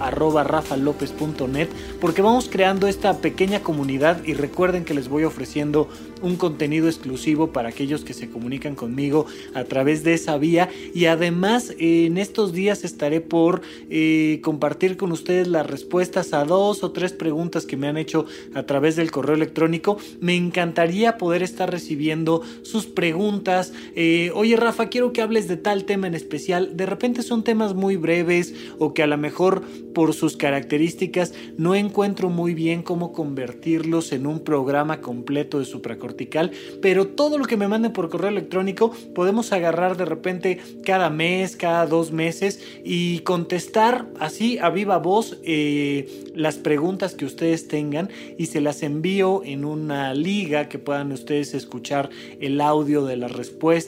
porque 2.01 2.23
vamos 2.23 2.49
creando 2.51 2.89
esta 2.89 3.19
pequeña 3.19 3.61
comunidad 3.61 4.25
y 4.25 4.35
recuerden 4.35 4.85
que 4.85 4.95
les 4.95 5.09
voy 5.09 5.25
ofreciendo 5.25 5.89
un 6.23 6.37
contenido 6.37 6.89
exclusivo 6.89 7.53
para 7.53 7.69
aquellos 7.69 8.05
que 8.05 8.15
se 8.15 8.31
comunican 8.31 8.75
conmigo 8.75 9.27
a 9.55 9.65
través 9.65 10.05
de 10.05 10.15
esa 10.15 10.39
vía 10.39 10.71
y 10.95 11.07
además 11.07 11.75
en 11.79 12.17
estos 12.17 12.53
días 12.53 12.85
estaré 12.85 13.21
por 13.21 13.63
eh, 13.91 14.41
compartir 14.43 14.97
con 14.97 15.13
ustedes 15.13 15.49
las 15.49 15.67
respuestas 15.67 16.33
a 16.33 16.45
dos 16.45 16.83
o 16.85 16.93
tres 16.93 17.13
preguntas 17.13 17.67
que 17.67 17.77
me 17.77 17.89
han 17.89 17.97
hecho 17.97 18.27
a 18.55 18.63
través 18.63 18.97
del 18.97 19.11
correo 19.11 19.35
electrónico. 19.35 19.99
Me 20.21 20.37
encantaría 20.37 21.19
poder 21.19 21.43
estar 21.43 21.71
recibiendo 21.71 22.43
sus 22.63 22.87
preguntas. 22.87 23.73
Eh, 23.95 24.31
Oye 24.35 24.57
Rafa, 24.57 24.89
quiero 24.89 25.13
que 25.13 25.21
hables 25.21 25.49
de 25.49 25.57
tal 25.57 25.85
tema 25.85 26.07
en 26.07 26.15
especial. 26.15 26.77
De 26.77 26.87
repente 26.87 27.23
son 27.23 27.45
temas 27.45 27.75
muy 27.75 27.97
breves 27.97 28.55
o 28.79 28.95
que 28.95 29.03
a 29.03 29.07
lo 29.07 29.19
mejor 29.19 29.63
por 29.95 30.15
sus 30.15 30.37
características 30.37 31.35
no 31.59 31.75
encuentro 31.75 32.31
muy 32.31 32.55
bien 32.55 32.83
cómo 32.83 33.13
convertirlos 33.13 34.13
en 34.13 34.27
un 34.27 34.41
programa 34.41 35.01
completo 35.01 35.59
de 35.59 35.67
supracortical, 35.67 36.53
pero 36.81 37.09
todo 37.09 37.37
lo 37.37 37.45
que 37.45 37.59
me 37.59 37.69
manden 37.69 37.93
por 37.93 38.09
correo 38.09 38.31
electrónico 38.31 38.93
podemos 39.15 39.53
agarrar 39.53 39.97
de 39.97 40.07
repente 40.07 40.59
cada 40.85 41.11
mes, 41.11 41.57
cada 41.57 41.87
dos 41.87 42.13
meses 42.13 42.61
y 42.85 43.19
contestar 43.21 44.07
así 44.19 44.59
a 44.59 44.71
viva 44.71 44.99
voz 44.99 45.39
eh, 45.45 46.31
las 46.35 46.57
preguntas 46.57 47.15
que 47.15 47.27
ustedes 47.27 47.69
tengan 47.69 48.09
y 48.39 48.47
se 48.47 48.63
las 48.63 48.83
envío 48.83 49.43
en 49.45 49.65
una 49.67 50.15
liga 50.15 50.69
que 50.69 50.79
puedan 50.79 51.13
ustedes 51.13 51.53
escuchar 51.53 52.09
el 52.41 52.61
audio 52.61 53.05
de 53.05 53.17
las 53.17 53.33
respuestas 53.33 53.82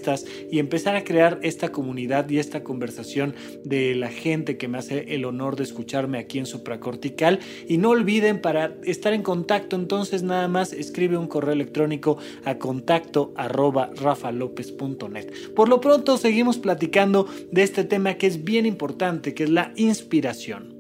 y 0.51 0.59
empezar 0.59 0.97
a 0.97 1.05
crear 1.05 1.39
esta 1.43 1.71
comunidad 1.71 2.29
y 2.29 2.39
esta 2.39 2.63
conversación 2.63 3.35
de 3.65 3.95
la 3.95 4.09
gente 4.09 4.57
que 4.57 4.69
me 4.69 4.79
hace 4.79 5.15
el 5.15 5.25
honor 5.25 5.57
de 5.57 5.65
escucharme 5.65 6.19
aquí 6.19 6.39
en 6.39 6.47
Supracortical. 6.47 7.41
Y 7.69 7.79
no 7.79 7.91
olviden, 7.91 8.41
para 8.41 8.77
estar 8.85 9.13
en 9.13 9.23
contacto, 9.23 9.77
entonces 9.77 10.23
nada 10.23 10.49
más 10.49 10.73
escribe 10.73 11.17
un 11.17 11.29
correo 11.29 11.53
electrónico 11.53 12.19
a 12.45 12.59
contacto 12.59 13.33
rafalopez.net. 13.37 15.33
Por 15.55 15.69
lo 15.69 15.81
pronto 15.81 16.17
seguimos 16.17 16.59
platicando 16.59 17.27
de 17.51 17.63
este 17.63 17.85
tema 17.85 18.15
que 18.15 18.27
es 18.27 18.45
bien 18.45 18.67
importante, 18.67 19.35
que 19.35 19.45
es 19.45 19.51
la 19.51 19.73
inspiración. 19.77 20.74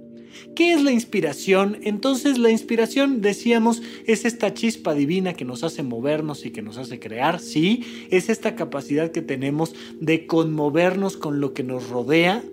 ¿Qué 0.54 0.72
es 0.72 0.82
la 0.82 0.92
inspiración? 0.92 1.78
Entonces 1.82 2.38
la 2.38 2.50
inspiración, 2.50 3.20
decíamos, 3.20 3.82
es 4.06 4.24
esta 4.24 4.54
chispa 4.54 4.94
divina 4.94 5.34
que 5.34 5.44
nos 5.44 5.64
hace 5.64 5.82
movernos 5.82 6.46
y 6.46 6.50
que 6.50 6.62
nos 6.62 6.78
hace 6.78 7.00
crear, 7.00 7.40
sí, 7.40 7.84
es 8.10 8.28
esta 8.28 8.54
capacidad 8.54 9.10
que 9.10 9.22
tenemos 9.22 9.74
de 10.00 10.26
conmovernos 10.26 11.16
con 11.16 11.40
lo 11.40 11.54
que 11.54 11.64
nos 11.64 11.88
rodea, 11.88 12.44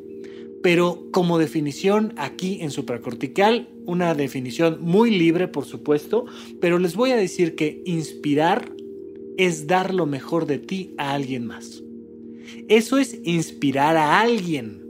pero 0.64 1.08
como 1.12 1.38
definición 1.38 2.14
aquí 2.18 2.60
en 2.62 2.72
supracortical, 2.72 3.70
una 3.86 4.16
definición 4.16 4.80
muy 4.82 5.12
libre 5.12 5.48
por 5.48 5.66
supuesto, 5.66 6.26
pero 6.60 6.80
les 6.80 6.96
voy 6.96 7.12
a 7.12 7.18
decir 7.18 7.56
que 7.56 7.84
inspirar 7.86 8.72
es 9.38 9.68
dar 9.68 9.94
lo 9.94 10.06
mejor 10.08 10.48
de 10.48 10.58
ti 10.58 10.94
a 10.98 11.14
alguien 11.14 11.46
más. 11.46 11.84
Eso 12.68 12.98
es 12.98 13.20
inspirar 13.24 13.96
a 13.98 14.20
alguien. 14.20 14.82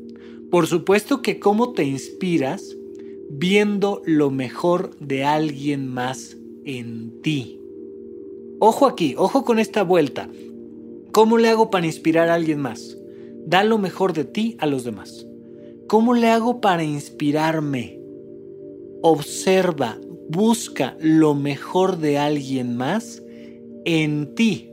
Por 0.49 0.67
supuesto 0.67 1.21
que 1.21 1.39
cómo 1.39 1.73
te 1.73 1.83
inspiras 1.83 2.75
viendo 3.37 4.01
lo 4.05 4.29
mejor 4.29 4.97
de 4.99 5.23
alguien 5.23 5.87
más 5.87 6.37
en 6.65 7.21
ti. 7.21 7.59
Ojo 8.59 8.85
aquí, 8.85 9.15
ojo 9.17 9.43
con 9.45 9.57
esta 9.57 9.83
vuelta. 9.83 10.29
¿Cómo 11.11 11.37
le 11.37 11.49
hago 11.49 11.69
para 11.69 11.85
inspirar 11.85 12.29
a 12.29 12.35
alguien 12.35 12.59
más? 12.59 12.97
Da 13.45 13.63
lo 13.63 13.77
mejor 13.77 14.13
de 14.13 14.25
ti 14.25 14.55
a 14.59 14.65
los 14.65 14.83
demás. 14.83 15.25
¿Cómo 15.87 16.13
le 16.13 16.29
hago 16.29 16.61
para 16.61 16.83
inspirarme? 16.83 17.99
Observa, 19.01 19.97
busca 20.29 20.95
lo 20.99 21.33
mejor 21.33 21.97
de 21.97 22.17
alguien 22.17 22.77
más 22.77 23.23
en 23.85 24.35
ti. 24.35 24.70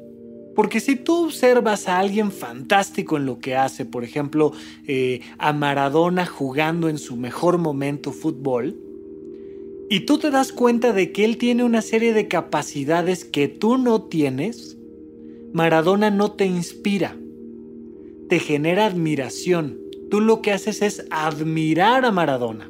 Porque 0.59 0.81
si 0.81 0.97
tú 0.97 1.27
observas 1.27 1.87
a 1.87 2.01
alguien 2.01 2.33
fantástico 2.33 3.17
en 3.17 3.27
lo 3.27 3.39
que 3.39 3.55
hace, 3.55 3.85
por 3.85 4.03
ejemplo, 4.03 4.53
eh, 4.89 5.21
a 5.39 5.53
Maradona 5.53 6.27
jugando 6.27 6.89
en 6.89 6.99
su 6.99 7.15
mejor 7.15 7.59
momento 7.59 8.11
fútbol, 8.11 8.77
y 9.89 10.01
tú 10.01 10.19
te 10.19 10.33
das 10.33 10.51
cuenta 10.51 10.93
de 10.93 11.13
que 11.13 11.25
él 11.25 11.37
tiene 11.37 11.63
una 11.63 11.81
serie 11.81 12.13
de 12.13 12.27
capacidades 12.27 13.25
que 13.25 13.47
tú 13.47 13.79
no 13.79 14.03
tienes, 14.03 14.77
Maradona 15.53 16.11
no 16.11 16.33
te 16.33 16.47
inspira, 16.47 17.15
te 18.29 18.41
genera 18.41 18.87
admiración. 18.87 19.79
Tú 20.11 20.21
lo 20.21 20.43
que 20.43 20.51
haces 20.51 20.83
es 20.83 21.07
admirar 21.11 22.05
a 22.05 22.11
Maradona, 22.11 22.69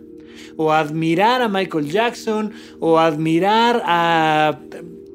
o 0.58 0.72
admirar 0.72 1.40
a 1.40 1.48
Michael 1.48 1.90
Jackson, 1.90 2.52
o 2.80 2.98
admirar 2.98 3.80
a 3.86 4.60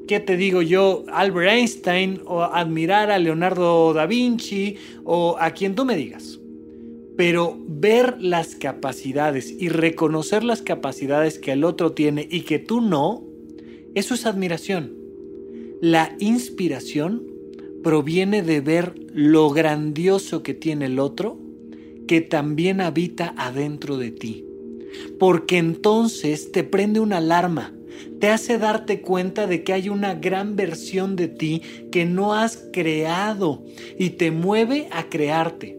¿qué 0.06 0.20
te 0.20 0.36
digo 0.36 0.62
yo? 0.62 1.04
Albert 1.08 1.50
Einstein 1.50 2.20
o 2.26 2.42
admirar 2.42 3.10
a 3.10 3.18
Leonardo 3.18 3.92
da 3.92 4.06
Vinci 4.06 4.76
o 5.04 5.36
a 5.38 5.50
quien 5.50 5.74
tú 5.74 5.84
me 5.84 5.96
digas. 5.96 6.40
Pero 7.16 7.56
ver 7.66 8.16
las 8.20 8.56
capacidades 8.56 9.54
y 9.58 9.68
reconocer 9.68 10.42
las 10.42 10.62
capacidades 10.62 11.38
que 11.38 11.52
el 11.52 11.64
otro 11.64 11.92
tiene 11.92 12.26
y 12.30 12.40
que 12.40 12.58
tú 12.58 12.80
no, 12.80 13.24
eso 13.94 14.14
es 14.14 14.26
admiración. 14.26 14.92
La 15.80 16.16
inspiración 16.18 17.22
proviene 17.82 18.42
de 18.42 18.60
ver 18.60 18.94
lo 19.12 19.50
grandioso 19.50 20.42
que 20.42 20.54
tiene 20.54 20.86
el 20.86 20.98
otro 20.98 21.38
que 22.08 22.20
también 22.20 22.80
habita 22.80 23.34
adentro 23.36 23.96
de 23.96 24.10
ti. 24.10 24.44
Porque 25.18 25.58
entonces 25.58 26.52
te 26.52 26.64
prende 26.64 27.00
una 27.00 27.18
alarma 27.18 27.73
te 28.20 28.28
hace 28.28 28.58
darte 28.58 29.00
cuenta 29.00 29.46
de 29.46 29.64
que 29.64 29.72
hay 29.72 29.88
una 29.88 30.14
gran 30.14 30.56
versión 30.56 31.16
de 31.16 31.28
ti 31.28 31.62
que 31.90 32.04
no 32.04 32.34
has 32.34 32.68
creado 32.72 33.64
y 33.98 34.10
te 34.10 34.30
mueve 34.30 34.88
a 34.90 35.08
crearte. 35.08 35.78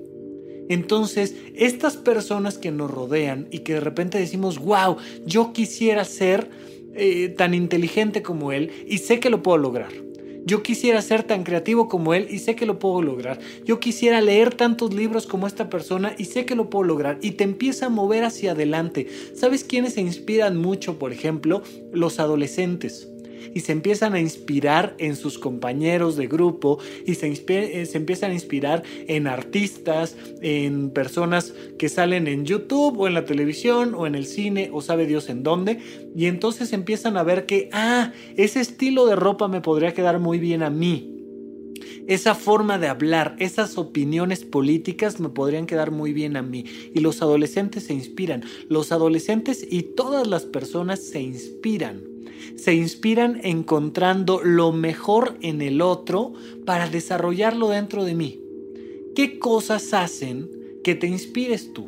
Entonces, 0.69 1.36
estas 1.55 1.95
personas 1.98 2.57
que 2.57 2.72
nos 2.72 2.89
rodean 2.89 3.48
y 3.51 3.60
que 3.60 3.75
de 3.75 3.79
repente 3.79 4.17
decimos, 4.17 4.60
wow, 4.60 4.98
yo 5.25 5.53
quisiera 5.53 6.03
ser 6.05 6.50
eh, 6.95 7.29
tan 7.29 7.53
inteligente 7.53 8.22
como 8.22 8.51
él 8.51 8.72
y 8.88 9.00
sé 9.00 9.19
que 9.19 9.29
lo 9.29 9.43
puedo 9.43 9.57
lograr. 9.57 10.05
Yo 10.46 10.62
quisiera 10.62 11.02
ser 11.02 11.24
tan 11.24 11.44
creativo 11.44 11.88
como 11.90 12.14
él 12.14 12.28
y 12.30 12.38
sé 12.38 12.56
que 12.56 12.68
lo 12.68 12.78
puedo 12.78 13.02
lograr. 13.02 13.40
Yo 13.66 13.80
quisiera 13.80 14.22
leer 14.22 14.54
tantos 14.54 14.94
libros 14.94 15.25
como 15.25 15.48
esta 15.48 15.70
persona 15.70 16.14
y 16.18 16.25
sé 16.25 16.46
que 16.46 16.56
lo 16.56 16.70
puedo 16.70 16.84
lograr. 16.84 17.18
Y 17.22 17.32
te 17.32 17.44
empieza 17.44 17.88
a 17.88 17.90
mover 17.90 18.24
hacia 18.24 18.52
adelante. 18.52 19.08
¿Sabes 19.34 19.64
quiénes 19.64 19.94
se 19.94 20.02
inspiran 20.02 20.56
mucho, 20.56 21.00
por 21.00 21.12
ejemplo? 21.12 21.64
Los 21.92 22.20
adolescentes 22.20 23.10
y 23.54 23.62
se 23.62 23.72
empiezan 23.72 24.14
a 24.14 24.20
inspirar 24.20 24.96
en 24.98 25.16
sus 25.16 25.38
compañeros 25.38 26.16
de 26.16 26.28
grupo 26.28 26.80
y 27.06 27.16
se, 27.16 27.28
eh, 27.28 27.86
se, 27.86 27.98
empiezan 27.98 28.32
a 28.32 28.34
inspirar 28.34 28.84
en 29.08 29.28
artistas, 29.28 30.18
en 30.42 30.90
personas 30.90 31.54
que 31.78 31.90
salen 31.90 32.28
en 32.28 32.46
YouTube 32.46 33.00
o 33.00 33.08
en 33.08 33.14
la 33.14 33.25
televisión 33.25 33.94
o 33.96 34.08
en 34.08 34.16
el 34.16 34.25
cine 34.25 34.70
o 34.74 34.82
sabe 34.82 35.06
Dios 35.06 35.30
en 35.30 35.44
dónde. 35.44 35.80
Y 36.16 36.25
entonces 36.25 36.74
empiezan 36.74 37.18
a 37.18 37.24
ver 37.24 37.46
que, 37.46 37.70
ah, 37.72 38.12
ese 38.38 38.60
estilo 38.60 39.06
de 39.06 39.16
ropa 39.16 39.48
me 39.48 39.62
podría 39.62 39.94
quedar 39.94 40.20
muy 40.20 40.40
bien 40.40 40.64
a 40.64 40.70
mí. 40.70 41.12
Esa 42.08 42.36
forma 42.36 42.78
de 42.78 42.88
hablar, 42.88 43.36
esas 43.40 43.78
opiniones 43.78 44.46
políticas 44.46 45.20
me 45.20 45.30
podrían 45.30 45.66
quedar 45.66 45.90
muy 45.90 46.14
bien 46.14 46.38
a 46.38 46.44
mí. 46.44 46.66
Y 46.94 47.00
los 47.00 47.22
adolescentes 47.22 47.86
se 47.86 47.94
inspiran. 47.94 48.44
Los 48.70 48.92
adolescentes 48.92 49.66
y 49.70 49.84
todas 49.84 50.28
las 50.28 50.46
personas 50.46 51.00
se 51.02 51.22
inspiran 51.22 52.14
se 52.56 52.74
inspiran 52.74 53.39
encontrando 53.44 54.42
lo 54.44 54.72
mejor 54.72 55.38
en 55.42 55.62
el 55.62 55.82
otro 55.82 56.34
para 56.65 56.89
desarrollarlo 56.89 57.70
dentro 57.70 58.04
de 58.04 58.15
mí. 58.15 58.39
¿Qué 59.15 59.39
cosas 59.39 59.94
hacen 59.94 60.50
que 60.84 60.96
te 60.96 61.08
inspires 61.08 61.74
tú? 61.74 61.88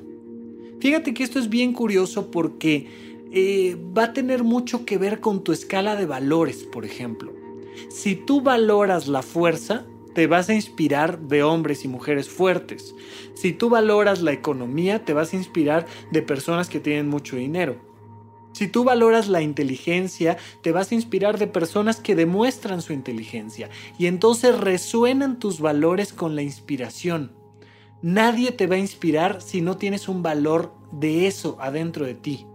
Fíjate 0.80 1.14
que 1.14 1.24
esto 1.24 1.40
es 1.40 1.50
bien 1.50 1.74
curioso 1.74 2.32
porque 2.32 2.88
eh, 3.32 3.76
va 3.98 4.06
a 4.06 4.14
tener 4.14 4.44
mucho 4.44 4.86
que 4.86 4.98
ver 4.98 5.20
con 5.20 5.44
tu 5.44 5.52
escala 5.52 5.96
de 5.96 6.06
valores, 6.06 6.64
por 6.64 6.86
ejemplo. 6.86 7.34
Si 7.90 8.16
tú 8.16 8.42
valoras 8.42 9.08
la 9.08 9.22
fuerza, 9.22 9.86
te 10.14 10.28
vas 10.28 10.50
a 10.50 10.56
inspirar 10.56 11.20
de 11.20 11.44
hombres 11.44 11.86
y 11.86 11.88
mujeres 11.88 12.30
fuertes. 12.30 12.96
Si 13.36 13.54
tú 13.54 13.70
valoras 13.70 14.22
la 14.22 14.32
economía, 14.32 15.06
te 15.06 15.14
vas 15.14 15.34
a 15.34 15.36
inspirar 15.36 15.86
de 16.12 16.22
personas 16.22 16.70
que 16.70 16.80
tienen 16.80 17.08
mucho 17.08 17.36
dinero. 17.36 17.87
Si 18.58 18.68
tú 18.68 18.84
valoras 18.84 19.28
la 19.28 19.44
inteligencia, 19.44 20.36
te 20.64 20.72
vas 20.72 20.92
a 20.92 20.96
inspirar 20.96 21.38
de 21.38 21.46
personas 21.46 22.00
que 22.00 22.16
demuestran 22.16 22.82
su 22.82 22.92
inteligencia 22.92 23.70
y 24.00 24.08
entonces 24.08 24.58
resuenan 24.60 25.38
tus 25.38 25.60
valores 25.60 26.12
con 26.12 26.36
la 26.36 26.42
inspiración. 26.42 27.34
Nadie 28.02 28.52
te 28.52 28.66
va 28.66 28.74
a 28.74 28.80
inspirar 28.80 29.44
si 29.44 29.62
no 29.62 29.78
tienes 29.78 30.10
un 30.10 30.24
valor 30.24 30.74
de 30.92 31.28
eso 31.28 31.56
adentro 31.60 32.04
de 32.04 32.16
ti. 32.16 32.47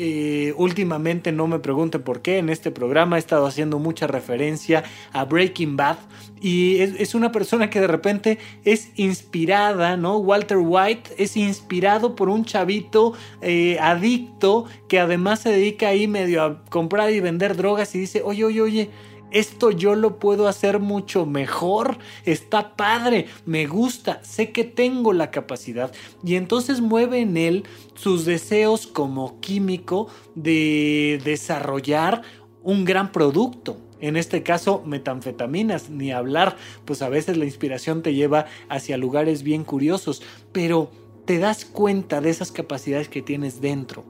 Eh, 0.00 0.54
últimamente 0.56 1.32
no 1.32 1.48
me 1.48 1.58
pregunten 1.58 2.02
por 2.02 2.22
qué, 2.22 2.38
en 2.38 2.50
este 2.50 2.70
programa 2.70 3.16
he 3.16 3.18
estado 3.18 3.46
haciendo 3.46 3.80
mucha 3.80 4.06
referencia 4.06 4.84
a 5.12 5.24
Breaking 5.24 5.76
Bad 5.76 5.96
y 6.40 6.78
es, 6.78 7.16
una 7.16 7.32
persona 7.32 7.68
que 7.68 7.80
de 7.80 7.88
repente 7.88 8.38
es 8.64 8.92
inspirada, 8.94 9.96
¿no? 9.96 10.18
Walter 10.18 10.58
White 10.58 11.10
es 11.18 11.36
inspirado 11.36 12.14
por 12.14 12.28
un 12.28 12.44
chavito 12.44 13.14
eh, 13.40 13.76
adicto 13.80 14.66
que 14.86 15.00
además 15.00 15.40
se 15.40 15.50
dedica 15.50 15.88
ahí 15.88 16.06
medio 16.06 16.44
a 16.44 16.64
comprar 16.66 17.10
y 17.10 17.18
vender 17.18 17.56
drogas 17.56 17.92
y 17.96 17.98
dice, 17.98 18.22
oye, 18.24 18.44
oye, 18.44 18.60
oye, 18.60 18.90
esto 19.30 19.70
yo 19.70 19.94
lo 19.94 20.18
puedo 20.18 20.48
hacer 20.48 20.80
mucho 20.80 21.26
mejor, 21.26 21.98
está 22.24 22.76
padre, 22.76 23.26
me 23.46 23.66
gusta, 23.66 24.22
sé 24.22 24.52
que 24.52 24.64
tengo 24.64 25.12
la 25.12 25.30
capacidad 25.30 25.92
y 26.24 26.36
entonces 26.36 26.80
mueve 26.80 27.20
en 27.20 27.36
él 27.36 27.64
sus 27.94 28.24
deseos 28.24 28.86
como 28.86 29.40
químico 29.40 30.08
de 30.34 31.20
desarrollar 31.24 32.22
un 32.62 32.84
gran 32.84 33.12
producto. 33.12 33.76
En 34.00 34.16
este 34.16 34.44
caso, 34.44 34.82
metanfetaminas, 34.86 35.90
ni 35.90 36.12
hablar, 36.12 36.56
pues 36.84 37.02
a 37.02 37.08
veces 37.08 37.36
la 37.36 37.44
inspiración 37.44 38.02
te 38.02 38.14
lleva 38.14 38.46
hacia 38.68 38.96
lugares 38.96 39.42
bien 39.42 39.64
curiosos, 39.64 40.22
pero 40.52 40.90
te 41.24 41.38
das 41.38 41.64
cuenta 41.64 42.20
de 42.20 42.30
esas 42.30 42.52
capacidades 42.52 43.08
que 43.08 43.22
tienes 43.22 43.60
dentro. 43.60 44.04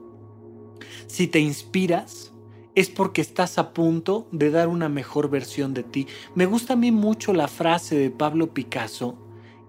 Si 1.07 1.27
te 1.27 1.39
inspiras, 1.39 2.31
es 2.75 2.89
porque 2.89 3.21
estás 3.21 3.57
a 3.57 3.73
punto 3.73 4.27
de 4.31 4.51
dar 4.51 4.67
una 4.67 4.89
mejor 4.89 5.29
versión 5.29 5.73
de 5.73 5.83
ti. 5.83 6.07
Me 6.35 6.45
gusta 6.45 6.73
a 6.73 6.77
mí 6.77 6.91
mucho 6.91 7.33
la 7.33 7.47
frase 7.47 7.97
de 7.97 8.09
Pablo 8.09 8.53
Picasso 8.53 9.17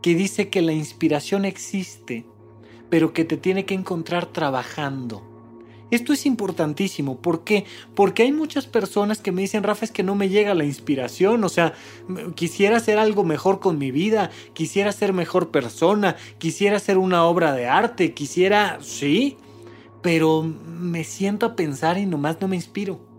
que 0.02 0.14
dice 0.14 0.48
que 0.48 0.62
la 0.62 0.72
inspiración 0.72 1.44
existe, 1.44 2.24
pero 2.88 3.12
que 3.12 3.24
te 3.24 3.36
tiene 3.36 3.64
que 3.64 3.74
encontrar 3.74 4.26
trabajando. 4.26 5.22
Esto 5.90 6.12
es 6.12 6.24
importantísimo. 6.24 7.20
¿Por 7.20 7.42
qué? 7.42 7.64
Porque 7.94 8.22
hay 8.22 8.32
muchas 8.32 8.66
personas 8.66 9.18
que 9.18 9.32
me 9.32 9.42
dicen, 9.42 9.64
Rafa, 9.64 9.84
es 9.84 9.90
que 9.90 10.04
no 10.04 10.14
me 10.14 10.28
llega 10.28 10.54
la 10.54 10.64
inspiración. 10.64 11.42
O 11.42 11.48
sea, 11.48 11.74
quisiera 12.36 12.76
hacer 12.76 12.98
algo 12.98 13.24
mejor 13.24 13.58
con 13.58 13.76
mi 13.76 13.90
vida, 13.90 14.30
quisiera 14.52 14.92
ser 14.92 15.12
mejor 15.12 15.50
persona, 15.50 16.16
quisiera 16.38 16.76
hacer 16.76 16.96
una 16.96 17.24
obra 17.24 17.52
de 17.52 17.66
arte, 17.66 18.14
quisiera, 18.14 18.78
sí, 18.80 19.36
pero 20.02 20.42
me 20.42 21.04
siento 21.04 21.46
a 21.46 21.56
pensar 21.56 21.98
y 21.98 22.06
nomás 22.06 22.40
no 22.40 22.48
me 22.48 22.56
inspiro. 22.56 23.10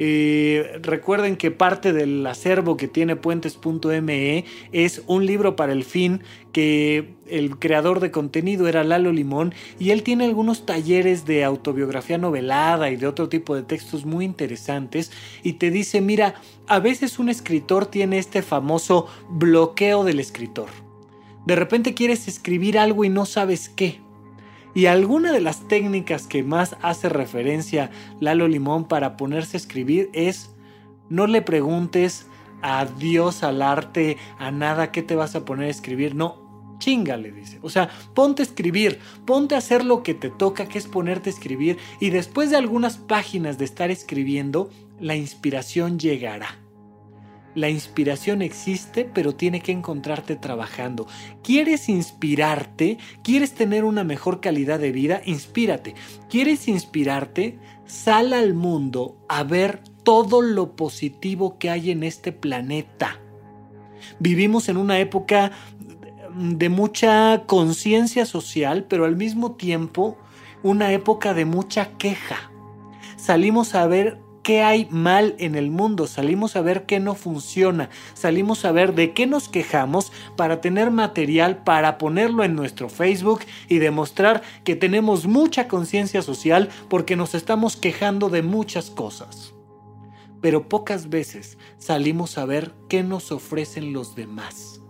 Eh, 0.00 0.78
recuerden 0.80 1.36
que 1.36 1.50
parte 1.50 1.92
del 1.92 2.24
acervo 2.24 2.76
que 2.76 2.86
tiene 2.86 3.16
puentes.me 3.16 4.44
es 4.70 5.02
un 5.08 5.26
libro 5.26 5.56
para 5.56 5.72
el 5.72 5.82
fin 5.82 6.22
que 6.52 7.16
el 7.26 7.58
creador 7.58 7.98
de 7.98 8.12
contenido 8.12 8.68
era 8.68 8.84
Lalo 8.84 9.10
Limón 9.10 9.54
y 9.80 9.90
él 9.90 10.04
tiene 10.04 10.24
algunos 10.24 10.66
talleres 10.66 11.26
de 11.26 11.42
autobiografía 11.42 12.16
novelada 12.16 12.90
y 12.90 12.96
de 12.96 13.08
otro 13.08 13.28
tipo 13.28 13.56
de 13.56 13.64
textos 13.64 14.06
muy 14.06 14.24
interesantes 14.24 15.10
y 15.42 15.54
te 15.54 15.72
dice, 15.72 16.00
mira, 16.00 16.36
a 16.68 16.78
veces 16.78 17.18
un 17.18 17.28
escritor 17.28 17.86
tiene 17.86 18.18
este 18.18 18.42
famoso 18.42 19.08
bloqueo 19.28 20.04
del 20.04 20.20
escritor. 20.20 20.68
De 21.44 21.56
repente 21.56 21.94
quieres 21.94 22.28
escribir 22.28 22.78
algo 22.78 23.04
y 23.04 23.08
no 23.08 23.26
sabes 23.26 23.68
qué 23.68 24.00
y 24.78 24.86
alguna 24.86 25.32
de 25.32 25.40
las 25.40 25.66
técnicas 25.66 26.28
que 26.28 26.44
más 26.44 26.76
hace 26.82 27.08
referencia 27.08 27.90
Lalo 28.20 28.46
Limón 28.46 28.86
para 28.86 29.16
ponerse 29.16 29.56
a 29.56 29.58
escribir 29.58 30.08
es 30.12 30.54
no 31.08 31.26
le 31.26 31.42
preguntes 31.42 32.26
a 32.62 32.84
Dios, 32.84 33.42
al 33.42 33.60
arte, 33.60 34.18
a 34.38 34.52
nada 34.52 34.92
qué 34.92 35.02
te 35.02 35.16
vas 35.16 35.34
a 35.34 35.44
poner 35.44 35.66
a 35.66 35.70
escribir, 35.72 36.14
no, 36.14 36.76
chinga, 36.78 37.16
le 37.16 37.32
dice. 37.32 37.58
O 37.62 37.70
sea, 37.70 37.90
ponte 38.14 38.42
a 38.42 38.44
escribir, 38.44 39.00
ponte 39.26 39.56
a 39.56 39.58
hacer 39.58 39.84
lo 39.84 40.04
que 40.04 40.14
te 40.14 40.30
toca, 40.30 40.68
que 40.68 40.78
es 40.78 40.86
ponerte 40.86 41.28
a 41.28 41.32
escribir, 41.32 41.76
y 41.98 42.10
después 42.10 42.50
de 42.50 42.56
algunas 42.56 42.98
páginas 42.98 43.58
de 43.58 43.64
estar 43.64 43.90
escribiendo, 43.90 44.70
la 45.00 45.16
inspiración 45.16 45.98
llegará. 45.98 46.56
La 47.58 47.68
inspiración 47.68 48.40
existe, 48.40 49.04
pero 49.04 49.34
tiene 49.34 49.60
que 49.60 49.72
encontrarte 49.72 50.36
trabajando. 50.36 51.08
¿Quieres 51.42 51.88
inspirarte? 51.88 52.98
¿Quieres 53.24 53.52
tener 53.52 53.82
una 53.82 54.04
mejor 54.04 54.40
calidad 54.40 54.78
de 54.78 54.92
vida? 54.92 55.22
Inspírate. 55.24 55.96
¿Quieres 56.30 56.68
inspirarte? 56.68 57.58
Sal 57.84 58.32
al 58.32 58.54
mundo 58.54 59.16
a 59.28 59.42
ver 59.42 59.82
todo 60.04 60.40
lo 60.40 60.76
positivo 60.76 61.58
que 61.58 61.68
hay 61.68 61.90
en 61.90 62.04
este 62.04 62.30
planeta. 62.30 63.18
Vivimos 64.20 64.68
en 64.68 64.76
una 64.76 65.00
época 65.00 65.50
de 66.32 66.68
mucha 66.68 67.42
conciencia 67.46 68.24
social, 68.24 68.86
pero 68.88 69.04
al 69.04 69.16
mismo 69.16 69.56
tiempo 69.56 70.16
una 70.62 70.92
época 70.92 71.34
de 71.34 71.44
mucha 71.44 71.98
queja. 71.98 72.52
Salimos 73.16 73.74
a 73.74 73.88
ver 73.88 74.27
qué 74.48 74.62
hay 74.62 74.88
mal 74.90 75.34
en 75.38 75.56
el 75.56 75.70
mundo, 75.70 76.06
salimos 76.06 76.56
a 76.56 76.62
ver 76.62 76.86
qué 76.86 77.00
no 77.00 77.14
funciona, 77.14 77.90
salimos 78.14 78.64
a 78.64 78.72
ver 78.72 78.94
de 78.94 79.12
qué 79.12 79.26
nos 79.26 79.46
quejamos 79.46 80.10
para 80.38 80.62
tener 80.62 80.90
material 80.90 81.64
para 81.64 81.98
ponerlo 81.98 82.44
en 82.44 82.54
nuestro 82.54 82.88
Facebook 82.88 83.40
y 83.68 83.76
demostrar 83.76 84.40
que 84.64 84.74
tenemos 84.74 85.26
mucha 85.26 85.68
conciencia 85.68 86.22
social 86.22 86.70
porque 86.88 87.14
nos 87.14 87.34
estamos 87.34 87.76
quejando 87.76 88.30
de 88.30 88.40
muchas 88.40 88.88
cosas. 88.88 89.52
Pero 90.40 90.66
pocas 90.66 91.10
veces 91.10 91.58
salimos 91.76 92.38
a 92.38 92.46
ver 92.46 92.72
qué 92.88 93.02
nos 93.02 93.32
ofrecen 93.32 93.92
los 93.92 94.16
demás. 94.16 94.80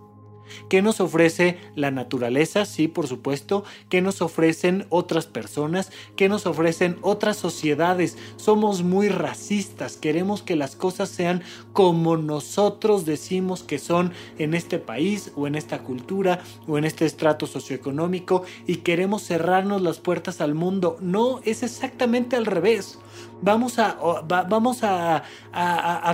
¿Qué 0.69 0.81
nos 0.81 0.99
ofrece 0.99 1.57
la 1.75 1.91
naturaleza? 1.91 2.65
Sí, 2.65 2.87
por 2.87 3.07
supuesto. 3.07 3.63
¿Qué 3.89 4.01
nos 4.01 4.21
ofrecen 4.21 4.85
otras 4.89 5.25
personas? 5.25 5.91
¿Qué 6.15 6.29
nos 6.29 6.45
ofrecen 6.45 6.97
otras 7.01 7.37
sociedades? 7.37 8.17
Somos 8.37 8.83
muy 8.83 9.09
racistas. 9.09 9.97
Queremos 9.97 10.41
que 10.41 10.55
las 10.55 10.75
cosas 10.75 11.09
sean 11.09 11.43
como 11.73 12.17
nosotros 12.17 13.05
decimos 13.05 13.63
que 13.63 13.79
son 13.79 14.13
en 14.37 14.53
este 14.53 14.79
país 14.79 15.31
o 15.35 15.47
en 15.47 15.55
esta 15.55 15.79
cultura 15.79 16.39
o 16.67 16.77
en 16.77 16.85
este 16.85 17.05
estrato 17.05 17.47
socioeconómico 17.47 18.43
y 18.67 18.77
queremos 18.77 19.23
cerrarnos 19.23 19.81
las 19.81 19.99
puertas 19.99 20.41
al 20.41 20.53
mundo. 20.53 20.97
No, 21.01 21.39
es 21.45 21.63
exactamente 21.63 22.35
al 22.35 22.45
revés 22.45 22.97
vamos 23.41 23.79
a, 23.79 23.97
vamos 24.27 24.79
a, 24.83 25.23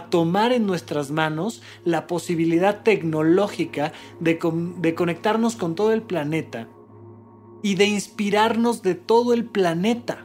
tomar 0.09 0.51
en 0.51 0.65
nuestras 0.65 1.11
manos 1.11 1.61
la 1.83 2.07
posibilidad 2.07 2.83
tecnológica 2.83 3.91
de, 4.19 4.39
de 4.77 4.95
conectarnos 4.95 5.55
con 5.55 5.75
todo 5.75 5.91
el 5.93 6.01
planeta 6.01 6.67
y 7.61 7.75
de 7.75 7.85
inspirarnos 7.85 8.83
de 8.83 8.95
todo 8.95 9.33
el 9.33 9.45
planeta. 9.45 10.24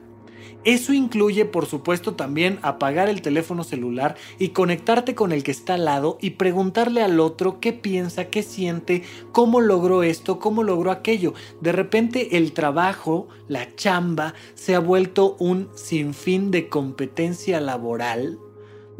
Eso 0.64 0.92
incluye, 0.92 1.46
por 1.46 1.66
supuesto, 1.66 2.14
también 2.14 2.58
apagar 2.62 3.08
el 3.08 3.22
teléfono 3.22 3.64
celular 3.64 4.16
y 4.38 4.50
conectarte 4.50 5.14
con 5.14 5.32
el 5.32 5.42
que 5.42 5.52
está 5.52 5.74
al 5.74 5.86
lado 5.86 6.18
y 6.20 6.30
preguntarle 6.30 7.02
al 7.02 7.18
otro 7.18 7.60
qué 7.60 7.72
piensa, 7.72 8.26
qué 8.26 8.42
siente, 8.42 9.02
cómo 9.32 9.60
logró 9.60 10.02
esto, 10.02 10.38
cómo 10.38 10.62
logró 10.62 10.90
aquello. 10.90 11.32
De 11.60 11.72
repente 11.72 12.36
el 12.36 12.52
trabajo, 12.52 13.28
la 13.48 13.74
chamba, 13.74 14.34
se 14.54 14.74
ha 14.74 14.80
vuelto 14.80 15.36
un 15.38 15.70
sinfín 15.74 16.50
de 16.50 16.68
competencia 16.68 17.60
laboral 17.60 18.38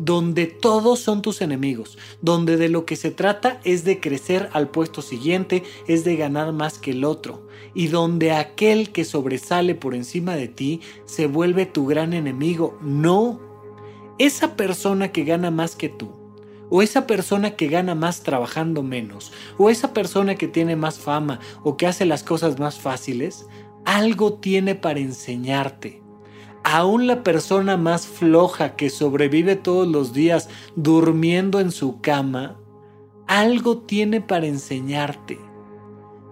donde 0.00 0.46
todos 0.46 1.00
son 1.00 1.20
tus 1.20 1.42
enemigos, 1.42 1.98
donde 2.22 2.56
de 2.56 2.70
lo 2.70 2.86
que 2.86 2.96
se 2.96 3.10
trata 3.10 3.60
es 3.64 3.84
de 3.84 4.00
crecer 4.00 4.48
al 4.52 4.68
puesto 4.68 5.02
siguiente, 5.02 5.62
es 5.86 6.04
de 6.04 6.16
ganar 6.16 6.52
más 6.52 6.78
que 6.78 6.92
el 6.92 7.04
otro, 7.04 7.46
y 7.74 7.88
donde 7.88 8.32
aquel 8.32 8.92
que 8.92 9.04
sobresale 9.04 9.74
por 9.74 9.94
encima 9.94 10.36
de 10.36 10.48
ti 10.48 10.80
se 11.04 11.26
vuelve 11.26 11.66
tu 11.66 11.86
gran 11.86 12.14
enemigo. 12.14 12.78
No, 12.80 13.40
esa 14.18 14.56
persona 14.56 15.12
que 15.12 15.24
gana 15.24 15.50
más 15.50 15.76
que 15.76 15.90
tú, 15.90 16.12
o 16.70 16.80
esa 16.80 17.06
persona 17.06 17.56
que 17.56 17.68
gana 17.68 17.94
más 17.94 18.22
trabajando 18.22 18.82
menos, 18.82 19.32
o 19.58 19.68
esa 19.68 19.92
persona 19.92 20.36
que 20.36 20.48
tiene 20.48 20.76
más 20.76 20.98
fama 20.98 21.40
o 21.62 21.76
que 21.76 21.86
hace 21.86 22.06
las 22.06 22.22
cosas 22.22 22.58
más 22.58 22.78
fáciles, 22.78 23.46
algo 23.84 24.34
tiene 24.34 24.74
para 24.74 25.00
enseñarte 25.00 26.00
aún 26.62 27.06
la 27.06 27.22
persona 27.22 27.76
más 27.76 28.06
floja 28.06 28.76
que 28.76 28.90
sobrevive 28.90 29.56
todos 29.56 29.88
los 29.88 30.12
días 30.12 30.48
durmiendo 30.76 31.60
en 31.60 31.72
su 31.72 32.00
cama, 32.00 32.56
algo 33.26 33.78
tiene 33.78 34.20
para 34.20 34.46
enseñarte. 34.46 35.38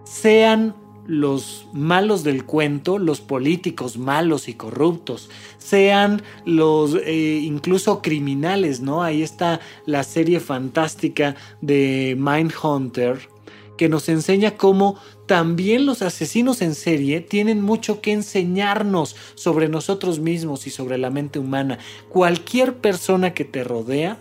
Sean 0.05 0.75
los 1.07 1.67
malos 1.73 2.23
del 2.23 2.45
cuento, 2.45 2.99
los 2.99 3.23
políticos 3.23 3.97
malos 3.97 4.47
y 4.47 4.55
corruptos, 4.55 5.31
sean 5.57 6.23
los 6.45 6.95
eh, 6.95 7.41
incluso 7.43 8.03
criminales, 8.03 8.81
¿no? 8.81 9.03
Ahí 9.03 9.23
está 9.23 9.61
la 9.87 10.03
serie 10.03 10.39
fantástica 10.39 11.35
de 11.63 12.15
Mindhunter, 12.19 13.31
que 13.79 13.89
nos 13.89 14.11
enseña 14.11 14.59
cómo 14.59 14.99
también 15.25 15.87
los 15.87 16.03
asesinos 16.03 16.61
en 16.61 16.75
serie 16.75 17.23
tienen 17.23 17.63
mucho 17.63 18.03
que 18.03 18.13
enseñarnos 18.13 19.17
sobre 19.35 19.71
nosotros 19.71 20.19
mismos 20.19 20.67
y 20.67 20.71
sobre 20.71 20.99
la 20.99 21.09
mente 21.09 21.39
humana. 21.39 21.79
Cualquier 22.11 22.77
persona 22.77 23.33
que 23.33 23.47
te 23.47 23.65
rodea, 23.65 24.21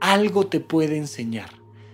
algo 0.00 0.48
te 0.48 0.58
puede 0.58 0.96
enseñar. 0.96 1.50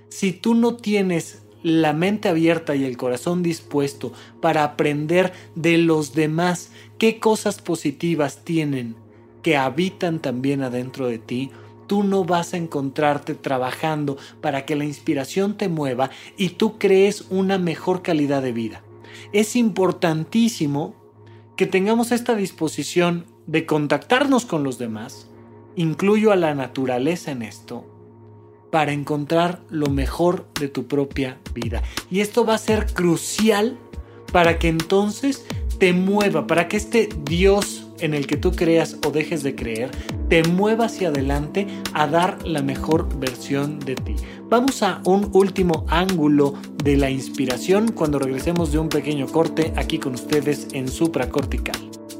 Si 0.08 0.32
tú 0.32 0.54
no 0.54 0.76
tienes 0.76 1.42
la 1.62 1.92
mente 1.92 2.28
abierta 2.28 2.76
y 2.76 2.84
el 2.84 2.96
corazón 2.96 3.42
dispuesto 3.42 4.12
para 4.40 4.64
aprender 4.64 5.32
de 5.54 5.78
los 5.78 6.14
demás 6.14 6.70
qué 6.98 7.18
cosas 7.18 7.60
positivas 7.60 8.44
tienen 8.44 8.96
que 9.42 9.56
habitan 9.56 10.20
también 10.20 10.62
adentro 10.62 11.06
de 11.06 11.18
ti, 11.18 11.50
tú 11.86 12.02
no 12.02 12.24
vas 12.24 12.54
a 12.54 12.56
encontrarte 12.56 13.34
trabajando 13.34 14.16
para 14.40 14.64
que 14.64 14.76
la 14.76 14.84
inspiración 14.84 15.56
te 15.56 15.68
mueva 15.68 16.10
y 16.36 16.50
tú 16.50 16.78
crees 16.78 17.26
una 17.30 17.58
mejor 17.58 18.02
calidad 18.02 18.42
de 18.42 18.52
vida. 18.52 18.82
Es 19.32 19.56
importantísimo 19.56 20.94
que 21.56 21.66
tengamos 21.66 22.12
esta 22.12 22.34
disposición 22.34 23.26
de 23.46 23.66
contactarnos 23.66 24.46
con 24.46 24.64
los 24.64 24.78
demás, 24.78 25.28
incluyo 25.76 26.32
a 26.32 26.36
la 26.36 26.54
naturaleza 26.54 27.30
en 27.30 27.42
esto, 27.42 27.84
para 28.70 28.92
encontrar 28.92 29.62
lo 29.70 29.88
mejor 29.88 30.48
de 30.58 30.68
tu 30.68 30.86
propia 30.86 31.38
vida. 31.54 31.82
Y 32.10 32.20
esto 32.20 32.44
va 32.44 32.54
a 32.54 32.58
ser 32.58 32.92
crucial 32.92 33.78
para 34.32 34.58
que 34.58 34.68
entonces 34.68 35.46
te 35.78 35.92
mueva, 35.92 36.46
para 36.46 36.66
que 36.66 36.76
este 36.76 37.08
Dios 37.24 37.83
en 38.00 38.14
el 38.14 38.26
que 38.26 38.36
tú 38.36 38.52
creas 38.52 38.96
o 39.06 39.10
dejes 39.10 39.42
de 39.42 39.54
creer 39.54 39.90
te 40.28 40.42
mueva 40.44 40.86
hacia 40.86 41.08
adelante 41.08 41.66
a 41.92 42.06
dar 42.06 42.46
la 42.46 42.62
mejor 42.62 43.08
versión 43.18 43.78
de 43.78 43.94
ti. 43.94 44.16
Vamos 44.48 44.82
a 44.82 45.00
un 45.04 45.30
último 45.32 45.84
ángulo 45.88 46.54
de 46.82 46.96
la 46.96 47.10
inspiración 47.10 47.92
cuando 47.92 48.18
regresemos 48.18 48.72
de 48.72 48.78
un 48.78 48.88
pequeño 48.88 49.26
corte 49.26 49.72
aquí 49.76 49.98
con 49.98 50.14
ustedes 50.14 50.68
en 50.72 50.88
supracortical. 50.88 51.76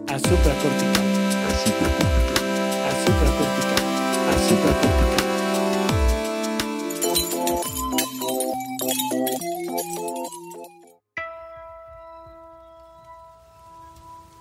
A 0.08 0.18
supracortical. 0.18 1.04
A 1.44 1.54
supracortical. 1.64 2.44
A 2.82 3.04
supracortical. 3.04 3.84
A 4.30 4.48
supracortical. 4.48 4.93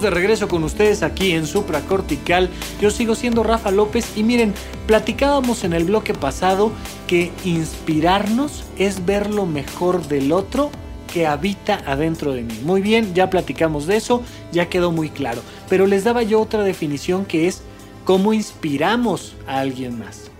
De 0.00 0.08
regreso 0.08 0.48
con 0.48 0.64
ustedes 0.64 1.02
aquí 1.02 1.32
en 1.32 1.46
Supracortical. 1.46 2.48
Yo 2.80 2.90
sigo 2.90 3.14
siendo 3.14 3.42
Rafa 3.42 3.70
López 3.70 4.16
y 4.16 4.22
miren, 4.22 4.54
platicábamos 4.86 5.62
en 5.62 5.74
el 5.74 5.84
bloque 5.84 6.14
pasado 6.14 6.72
que 7.06 7.30
inspirarnos 7.44 8.64
es 8.78 9.04
ver 9.04 9.28
lo 9.28 9.44
mejor 9.44 10.08
del 10.08 10.32
otro 10.32 10.70
que 11.12 11.26
habita 11.26 11.82
adentro 11.84 12.32
de 12.32 12.42
mí. 12.42 12.58
Muy 12.64 12.80
bien, 12.80 13.12
ya 13.12 13.28
platicamos 13.28 13.86
de 13.86 13.98
eso, 13.98 14.22
ya 14.52 14.70
quedó 14.70 14.90
muy 14.90 15.10
claro. 15.10 15.42
Pero 15.68 15.86
les 15.86 16.04
daba 16.04 16.22
yo 16.22 16.40
otra 16.40 16.62
definición 16.62 17.26
que 17.26 17.46
es 17.46 17.60
cómo 18.06 18.32
inspiramos 18.32 19.34
a 19.46 19.60
alguien 19.60 19.98
más. 19.98 20.30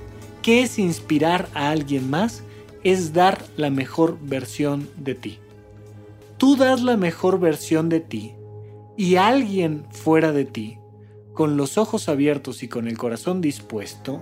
¿Qué 0.41 0.63
es 0.63 0.79
inspirar 0.79 1.51
a 1.53 1.69
alguien 1.69 2.09
más? 2.09 2.45
Es 2.83 3.13
dar 3.13 3.45
la 3.59 3.69
mejor 3.69 4.17
versión 4.23 4.89
de 4.97 5.15
ti. 5.15 5.39
Tú 6.39 6.57
das 6.57 6.81
la 6.81 6.97
mejor 6.97 7.39
versión 7.39 7.91
de 7.91 8.01
ti 8.01 8.33
y 9.01 9.17
alguien 9.17 9.87
fuera 9.89 10.31
de 10.31 10.45
ti, 10.45 10.77
con 11.33 11.57
los 11.57 11.79
ojos 11.79 12.11
abiertos 12.11 12.63
y 12.63 12.69
con 12.69 12.87
el 12.87 12.99
corazón 12.99 13.41
dispuesto, 13.41 14.21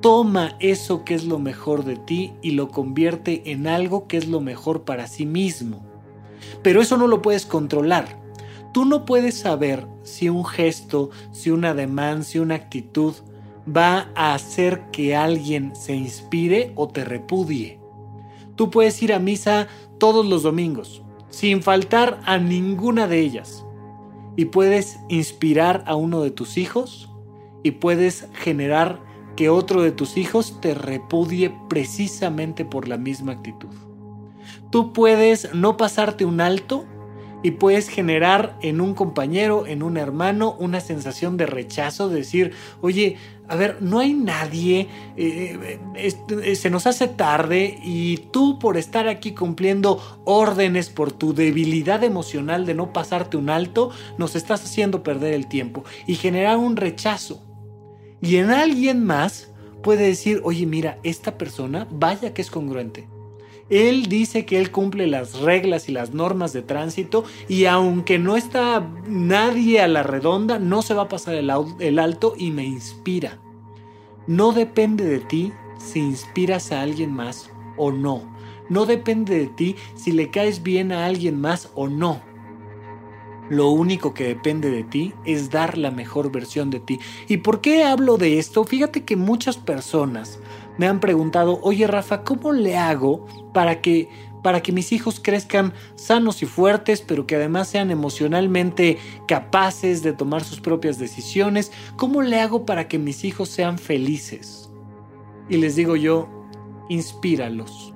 toma 0.00 0.56
eso 0.58 1.04
que 1.04 1.14
es 1.14 1.22
lo 1.22 1.38
mejor 1.38 1.84
de 1.84 1.94
ti 1.94 2.32
y 2.42 2.50
lo 2.50 2.70
convierte 2.70 3.52
en 3.52 3.68
algo 3.68 4.08
que 4.08 4.16
es 4.16 4.26
lo 4.26 4.40
mejor 4.40 4.82
para 4.82 5.06
sí 5.06 5.26
mismo. 5.26 5.86
Pero 6.64 6.82
eso 6.82 6.96
no 6.96 7.06
lo 7.06 7.22
puedes 7.22 7.46
controlar. 7.46 8.20
Tú 8.72 8.84
no 8.84 9.04
puedes 9.04 9.38
saber 9.38 9.86
si 10.02 10.28
un 10.28 10.44
gesto, 10.44 11.10
si 11.30 11.52
un 11.52 11.64
ademán, 11.64 12.24
si 12.24 12.40
una 12.40 12.56
actitud 12.56 13.14
va 13.64 14.10
a 14.16 14.34
hacer 14.34 14.90
que 14.90 15.14
alguien 15.14 15.76
se 15.76 15.94
inspire 15.94 16.72
o 16.74 16.88
te 16.88 17.04
repudie. 17.04 17.78
Tú 18.56 18.70
puedes 18.70 19.00
ir 19.04 19.12
a 19.12 19.20
misa 19.20 19.68
todos 19.98 20.26
los 20.26 20.42
domingos, 20.42 21.01
sin 21.32 21.62
faltar 21.62 22.20
a 22.24 22.38
ninguna 22.38 23.08
de 23.08 23.18
ellas. 23.18 23.66
Y 24.36 24.46
puedes 24.46 25.00
inspirar 25.08 25.82
a 25.86 25.96
uno 25.96 26.20
de 26.20 26.30
tus 26.30 26.56
hijos 26.56 27.10
y 27.62 27.72
puedes 27.72 28.28
generar 28.34 29.00
que 29.34 29.48
otro 29.48 29.82
de 29.82 29.92
tus 29.92 30.16
hijos 30.16 30.60
te 30.60 30.74
repudie 30.74 31.52
precisamente 31.68 32.64
por 32.64 32.86
la 32.86 32.98
misma 32.98 33.32
actitud. 33.32 33.70
Tú 34.70 34.92
puedes 34.92 35.54
no 35.54 35.76
pasarte 35.76 36.24
un 36.24 36.40
alto 36.40 36.84
y 37.42 37.52
puedes 37.52 37.88
generar 37.88 38.56
en 38.62 38.80
un 38.80 38.94
compañero, 38.94 39.66
en 39.66 39.82
un 39.82 39.96
hermano, 39.96 40.56
una 40.58 40.80
sensación 40.80 41.36
de 41.36 41.46
rechazo, 41.46 42.08
de 42.08 42.16
decir, 42.16 42.52
oye, 42.80 43.16
a 43.48 43.56
ver, 43.56 43.82
no 43.82 43.98
hay 43.98 44.14
nadie, 44.14 44.88
eh, 45.16 45.78
eh, 45.94 46.56
se 46.56 46.70
nos 46.70 46.86
hace 46.86 47.08
tarde 47.08 47.78
y 47.82 48.18
tú 48.30 48.58
por 48.58 48.76
estar 48.76 49.08
aquí 49.08 49.32
cumpliendo 49.32 50.00
órdenes 50.24 50.88
por 50.88 51.12
tu 51.12 51.34
debilidad 51.34 52.04
emocional 52.04 52.64
de 52.64 52.74
no 52.74 52.92
pasarte 52.92 53.36
un 53.36 53.50
alto, 53.50 53.90
nos 54.18 54.36
estás 54.36 54.64
haciendo 54.64 55.02
perder 55.02 55.34
el 55.34 55.48
tiempo 55.48 55.84
y 56.06 56.14
generar 56.14 56.56
un 56.56 56.76
rechazo. 56.76 57.42
Y 58.20 58.36
en 58.36 58.50
alguien 58.50 59.04
más 59.04 59.50
puede 59.82 60.06
decir, 60.06 60.40
oye, 60.44 60.64
mira, 60.64 60.98
esta 61.02 61.36
persona, 61.36 61.88
vaya 61.90 62.32
que 62.32 62.42
es 62.42 62.50
congruente. 62.50 63.08
Él 63.70 64.06
dice 64.06 64.44
que 64.44 64.58
él 64.58 64.70
cumple 64.70 65.06
las 65.06 65.40
reglas 65.40 65.88
y 65.88 65.92
las 65.92 66.12
normas 66.12 66.52
de 66.52 66.62
tránsito 66.62 67.24
y 67.48 67.64
aunque 67.66 68.18
no 68.18 68.36
está 68.36 68.86
nadie 69.06 69.80
a 69.80 69.88
la 69.88 70.02
redonda, 70.02 70.58
no 70.58 70.82
se 70.82 70.94
va 70.94 71.02
a 71.02 71.08
pasar 71.08 71.34
el, 71.34 71.98
alto 71.98 72.34
y 72.36 72.50
me 72.50 72.64
inspira. 72.64 73.38
No 74.26 74.52
depende 74.52 75.04
de 75.04 75.20
ti 75.20 75.52
si 75.78 76.00
inspiras 76.00 76.72
a 76.72 76.82
alguien 76.82 77.12
más 77.12 77.50
o 77.76 77.92
no. 77.92 78.22
No 78.68 78.86
depende 78.86 79.38
de 79.38 79.46
ti 79.46 79.76
si 79.94 80.12
le 80.12 80.30
caes 80.30 80.62
bien 80.62 80.92
a 80.92 81.06
alguien 81.06 81.40
más 81.40 81.70
o 81.74 81.88
no. 81.88 82.20
Lo 83.48 83.68
único 83.70 84.14
que 84.14 84.24
depende 84.24 84.70
de 84.70 84.84
ti 84.84 85.12
es 85.24 85.50
dar 85.50 85.76
la 85.76 85.90
mejor 85.90 86.30
versión 86.30 86.70
de 86.70 86.80
ti. 86.80 87.00
¿Y 87.28 87.38
por 87.38 87.60
qué 87.60 87.84
hablo 87.84 88.16
de 88.16 88.38
esto? 88.38 88.64
Fíjate 88.64 89.04
que 89.04 89.16
muchas 89.16 89.58
personas 89.58 90.38
me 90.78 90.86
han 90.86 91.00
preguntado, 91.00 91.60
oye 91.62 91.86
Rafa, 91.86 92.24
¿cómo 92.24 92.52
le 92.52 92.76
hago 92.76 93.26
para 93.52 93.80
que, 93.80 94.08
para 94.42 94.62
que 94.62 94.72
mis 94.72 94.92
hijos 94.92 95.20
crezcan 95.20 95.72
sanos 95.94 96.42
y 96.42 96.46
fuertes, 96.46 97.00
pero 97.00 97.26
que 97.26 97.36
además 97.36 97.68
sean 97.68 97.90
emocionalmente 97.90 98.98
capaces 99.28 100.02
de 100.02 100.12
tomar 100.12 100.44
sus 100.44 100.60
propias 100.60 100.98
decisiones? 100.98 101.72
¿Cómo 101.96 102.22
le 102.22 102.40
hago 102.40 102.64
para 102.66 102.88
que 102.88 102.98
mis 102.98 103.24
hijos 103.24 103.48
sean 103.48 103.78
felices? 103.78 104.70
Y 105.48 105.58
les 105.58 105.76
digo 105.76 105.96
yo, 105.96 106.28
inspíralos 106.88 107.91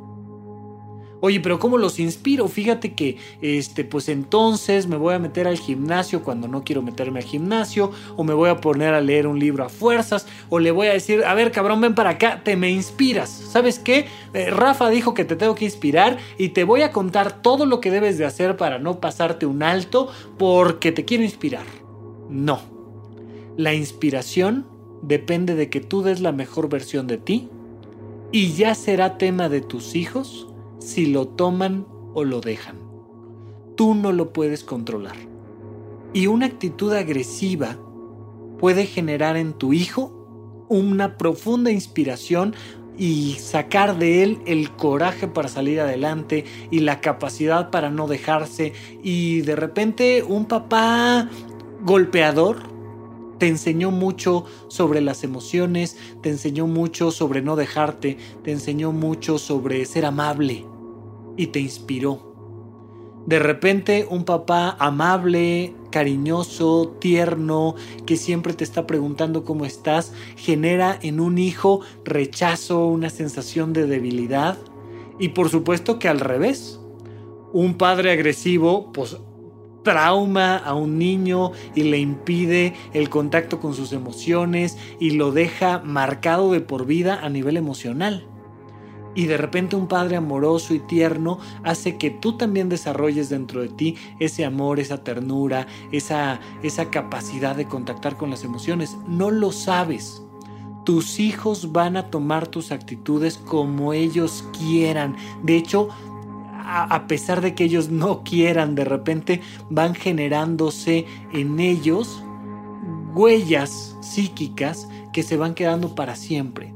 Oye, 1.21 1.41
pero 1.41 1.59
¿cómo 1.59 1.79
los 1.79 1.99
inspiro? 1.99 2.47
Fíjate 2.47 2.95
que, 2.95 3.17
este, 3.41 3.85
pues 3.85 4.09
entonces 4.09 4.87
me 4.87 4.97
voy 4.97 5.15
a 5.15 5.19
meter 5.19 5.47
al 5.49 5.59
gimnasio 5.59 6.23
cuando 6.23 6.47
no 6.47 6.63
quiero 6.63 6.83
meterme 6.83 7.21
al 7.21 7.25
gimnasio, 7.25 7.91
o 8.17 8.25
me 8.25 8.35
voy 8.35 8.51
a 8.51 8.61
poner 8.61 8.93
a 8.95 9.01
leer 9.01 9.27
un 9.27 9.39
libro 9.39 9.65
a 9.65 9.69
fuerzas, 9.69 10.27
o 10.51 10.59
le 10.59 10.71
voy 10.71 10.89
a 10.89 10.93
decir, 10.93 11.25
a 11.25 11.35
ver, 11.35 11.53
cabrón, 11.53 11.81
ven 11.81 11.95
para 11.95 12.11
acá, 12.11 12.43
te 12.45 12.57
me 12.57 12.71
inspiras. 12.71 13.31
¿Sabes 13.31 13.79
qué? 13.79 14.07
Eh, 14.35 14.51
Rafa 14.51 14.91
dijo 14.91 15.15
que 15.15 15.25
te 15.25 15.37
tengo 15.37 15.55
que 15.55 15.65
inspirar 15.65 16.19
y 16.37 16.51
te 16.51 16.65
voy 16.65 16.83
a 16.83 16.93
contar 16.93 17.41
todo 17.43 17.65
lo 17.65 17.81
que 17.81 17.91
debes 17.91 18.19
de 18.19 18.27
hacer 18.27 18.57
para 18.57 18.79
no 18.79 19.01
pasarte 19.01 19.47
un 19.47 19.63
alto 19.63 20.09
porque 20.39 20.93
te 20.93 21.05
quiero 21.05 21.25
inspirar. 21.25 21.65
No. 22.29 22.61
La 23.57 23.73
inspiración 23.73 24.67
depende 25.03 25.55
de 25.55 25.71
que 25.71 25.81
tú 25.81 26.03
des 26.03 26.21
la 26.21 26.33
mejor 26.33 26.69
versión 26.69 27.07
de 27.07 27.17
ti 27.17 27.49
y 28.33 28.53
ya 28.53 28.75
será 28.75 29.17
tema 29.17 29.49
de 29.49 29.61
tus 29.63 29.95
hijos 29.95 30.49
si 30.79 31.07
lo 31.07 31.27
toman 31.27 31.87
o 32.15 32.25
lo 32.25 32.41
dejan. 32.41 32.77
Tú 33.77 33.95
no 33.95 34.13
lo 34.13 34.33
puedes 34.33 34.65
controlar. 34.65 35.17
Y 36.13 36.29
una 36.29 36.47
actitud 36.47 36.93
agresiva 36.93 37.77
puede 38.59 38.87
generar 38.87 39.37
en 39.37 39.53
tu 39.53 39.73
hijo 39.73 40.65
una 40.69 41.17
profunda 41.17 41.71
inspiración 41.71 42.55
y 42.99 43.35
sacar 43.35 43.99
de 43.99 44.23
él 44.23 44.39
el 44.47 44.71
coraje 44.71 45.29
para 45.29 45.49
salir 45.49 45.81
adelante 45.81 46.45
y 46.71 46.81
la 46.81 47.01
capacidad 47.01 47.71
para 47.71 47.91
no 47.91 48.07
dejarse 48.07 48.73
y 49.03 49.43
de 49.43 49.57
repente 49.57 50.23
un 50.23 50.47
papá 50.47 51.29
golpeador 51.83 52.76
te 53.39 53.49
enseñó 53.49 53.91
mucho 53.91 54.45
sobre 54.69 55.01
las 55.01 55.25
emociones, 55.25 55.97
te 56.23 56.31
enseñó 56.31 56.67
mucho 56.67 57.11
sobre 57.11 57.43
no 57.43 57.57
dejarte, 57.57 58.19
te 58.43 58.53
enseñó 58.53 58.93
mucho 58.93 59.39
sobre 59.39 59.85
ser 59.85 60.05
amable 60.05 60.65
y 61.37 61.49
te 61.49 61.61
inspiró. 61.61 62.35
De 63.27 63.41
repente 63.41 64.07
un 64.09 64.25
papá 64.25 64.77
amable, 64.79 65.75
cariñoso, 65.91 66.97
tierno, 67.01 67.75
que 68.07 68.17
siempre 68.17 68.55
te 68.55 68.63
está 68.63 68.87
preguntando 68.87 69.45
cómo 69.45 69.65
estás, 69.65 70.13
genera 70.37 70.97
en 71.03 71.19
un 71.19 71.39
hijo 71.39 71.81
rechazo, 72.05 72.87
una 72.87 73.11
sensación 73.11 73.73
de 73.73 73.87
debilidad. 73.87 74.57
Y 75.19 75.31
por 75.31 75.49
supuesto 75.49 75.99
que 75.99 76.09
al 76.09 76.21
revés, 76.21 76.79
un 77.53 77.75
padre 77.75 78.13
agresivo, 78.13 78.93
pues 78.93 79.17
trauma 79.87 80.57
a 80.57 80.75
un 80.75 80.99
niño 80.99 81.53
y 81.77 81.85
le 81.85 81.99
impide 81.99 82.75
el 82.93 83.09
contacto 83.09 83.61
con 83.61 83.73
sus 83.73 83.93
emociones 83.93 84.77
y 84.99 85.13
lo 85.13 85.31
deja 85.31 85.79
marcado 85.79 86.51
de 86.51 86.61
por 86.61 86.87
vida 86.87 87.21
a 87.23 87.29
nivel 87.29 87.57
emocional. 87.57 88.27
Y 89.15 89.27
de 89.27 89.37
repente 89.37 89.77
un 89.77 89.87
padre 89.87 90.17
amoroso 90.17 90.75
y 90.75 90.81
tierno 90.81 91.39
hace 91.63 91.99
que 91.99 92.11
tú 92.11 92.37
también 92.37 92.69
desarrolles 92.69 93.29
dentro 93.29 93.61
de 93.61 93.69
ti 93.69 93.95
ese 94.19 94.45
amor, 94.45 94.81
esa 94.81 95.05
ternura, 95.05 95.69
esa, 95.93 96.41
esa 96.65 96.91
capacidad 96.91 97.55
de 97.55 97.69
contactar 97.69 98.17
con 98.17 98.29
las 98.29 98.43
emociones. 98.43 98.97
No 99.07 99.31
lo 99.31 99.53
sabes. 99.53 100.21
Tus 100.85 101.21
hijos 101.21 101.71
van 101.71 101.97
a 101.97 102.11
tomar 102.11 102.49
tus 102.49 102.73
actitudes 102.73 103.39
como 103.39 103.93
ellos 103.93 104.45
quieran. 104.59 105.15
De 105.45 105.57
hecho, 105.57 105.91
a 106.67 107.07
pesar 107.07 107.41
de 107.41 107.55
que 107.55 107.65
ellos 107.65 107.91
no 107.91 108.25
quieran, 108.25 108.75
de 108.75 108.85
repente 108.85 109.41
van 109.71 109.95
generándose 109.95 111.07
en 111.33 111.61
ellos 111.61 112.23
huellas 113.15 113.97
psíquicas 114.03 114.89
que 115.13 115.23
se 115.23 115.37
van 115.37 115.55
quedando 115.55 115.95
para 115.95 116.17
siempre. 116.17 116.75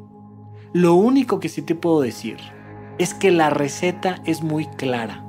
Lo 0.72 0.94
único 0.94 1.40
que 1.40 1.48
sí 1.48 1.62
te 1.62 1.74
puedo 1.74 2.00
decir 2.00 2.38
es 2.98 3.12
que 3.12 3.31
la 3.31 3.50
receta 3.50 4.22
es 4.24 4.42
muy 4.42 4.66
clara. 4.66 5.24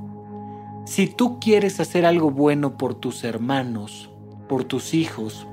Si 0.85 1.07
tú 1.07 1.39
quieres 1.39 1.79
hacer 1.79 2.05
algo 2.05 2.31
bueno 2.31 2.77
por 2.77 2.95
tus 2.95 3.23
hermanos, 3.23 4.09
por 4.47 4.63
tus 4.63 4.93
hijos, 4.93 5.47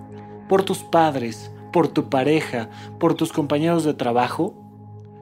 por 0.48 0.62
tus 0.62 0.78
padres, 0.78 1.52
por 1.72 1.88
tu 1.88 2.08
pareja, 2.08 2.70
por 2.98 3.14
tus 3.14 3.32
compañeros 3.32 3.84
de 3.84 3.94
trabajo, 3.94 4.54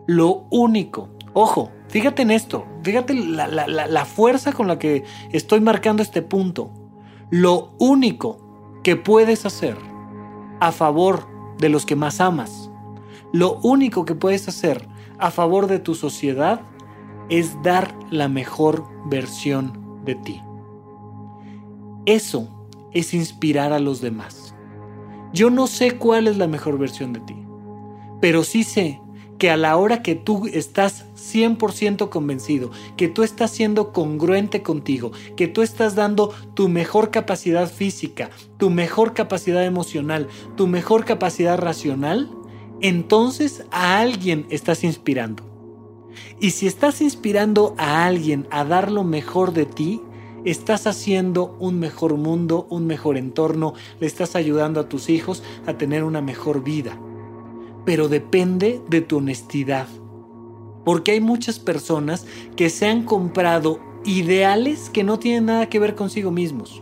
lo 0.07 0.47
único, 0.51 1.09
ojo, 1.39 1.71
fíjate 1.89 2.23
en 2.23 2.31
esto, 2.31 2.67
fíjate 2.83 3.13
la, 3.13 4.05
fuerza 4.07 4.55
con 4.55 4.69
la 4.69 4.79
que 4.79 5.05
estoy 5.33 5.61
marcando 5.61 6.03
este 6.03 6.23
punto. 6.23 6.71
Lo 7.31 7.75
único 7.79 8.81
que 8.83 8.97
puedes 8.97 9.45
hacer 9.45 9.77
a 10.61 10.73
favor 10.73 11.29
de 11.59 11.69
los 11.69 11.85
que 11.85 11.95
más 11.95 12.23
amas, 12.23 12.71
lo 13.35 13.59
único 13.59 14.07
que 14.07 14.15
puedes 14.15 14.49
hacer 14.49 14.89
a 15.19 15.31
favor 15.31 15.67
de 15.67 15.79
tu 15.79 15.95
sociedad 15.95 16.63
es 17.29 17.63
dar 17.63 17.95
la 18.11 18.29
mejor 18.29 18.87
versión 19.05 20.01
de 20.07 20.15
ti. 20.15 20.41
Eso 22.07 22.49
es 22.95 23.13
inspirar 23.13 23.75
a 23.75 23.79
los 23.79 24.01
demás. 24.01 24.55
Yo 25.35 25.51
no 25.51 25.67
sé 25.67 25.99
cuál 25.99 26.29
es 26.29 26.39
la 26.39 26.47
mejor 26.47 26.79
versión 26.79 27.13
de 27.13 27.21
ti, 27.21 27.37
pero 28.23 28.43
sí 28.43 28.65
sé 28.65 29.03
que 29.39 29.51
a 29.51 29.59
la 29.59 29.77
hora 29.77 30.03
que 30.03 30.15
tú 30.15 30.47
estás 30.47 31.06
100% 31.37 32.09
convencido, 32.09 32.71
que 32.97 33.09
tú 33.09 33.23
estás 33.23 33.51
siendo 33.51 33.93
congruente 33.93 34.63
contigo, 34.63 35.13
que 35.37 35.49
tú 35.49 35.63
estás 35.63 35.95
dando 35.95 36.33
tu 36.55 36.69
mejor 36.69 37.11
capacidad 37.11 37.71
física, 37.71 38.31
tu 38.57 38.71
mejor 38.71 39.13
capacidad 39.13 39.65
emocional, 39.65 40.29
tu 40.57 40.67
mejor 40.67 41.05
capacidad 41.05 41.59
racional, 41.59 42.31
entonces 42.81 43.65
a 43.71 43.99
alguien 44.01 44.47
estás 44.51 44.83
inspirando. 44.85 45.45
Y 46.41 46.51
si 46.53 46.67
estás 46.67 47.01
inspirando 47.03 47.75
a 47.77 48.07
alguien 48.07 48.47
a 48.51 48.65
dar 48.65 48.91
lo 48.91 49.05
mejor 49.05 49.53
de 49.53 49.67
ti, 49.67 50.01
estás 50.45 50.87
haciendo 50.87 51.57
un 51.59 51.79
mejor 51.79 52.17
mundo, 52.17 52.67
un 52.71 52.87
mejor 52.87 53.17
entorno, 53.17 53.75
le 54.01 54.07
estás 54.07 54.37
ayudando 54.37 54.81
a 54.81 54.89
tus 54.89 55.11
hijos 55.11 55.43
a 55.67 55.75
tener 55.77 56.05
una 56.05 56.23
mejor 56.23 56.63
vida. 56.63 56.99
Pero 57.85 58.09
depende 58.09 58.81
de 58.89 59.01
tu 59.01 59.19
honestidad. 59.19 59.87
Porque 60.87 61.11
hay 61.11 61.21
muchas 61.21 61.59
personas 61.59 62.27
que 62.55 62.71
se 62.71 62.87
han 62.87 63.03
comprado 63.03 63.81
ideales 64.05 64.89
que 64.89 65.03
no 65.03 65.19
tienen 65.19 65.47
nada 65.47 65.69
que 65.69 65.81
ver 65.81 65.97
consigo 65.97 66.31
mismos. 66.31 66.81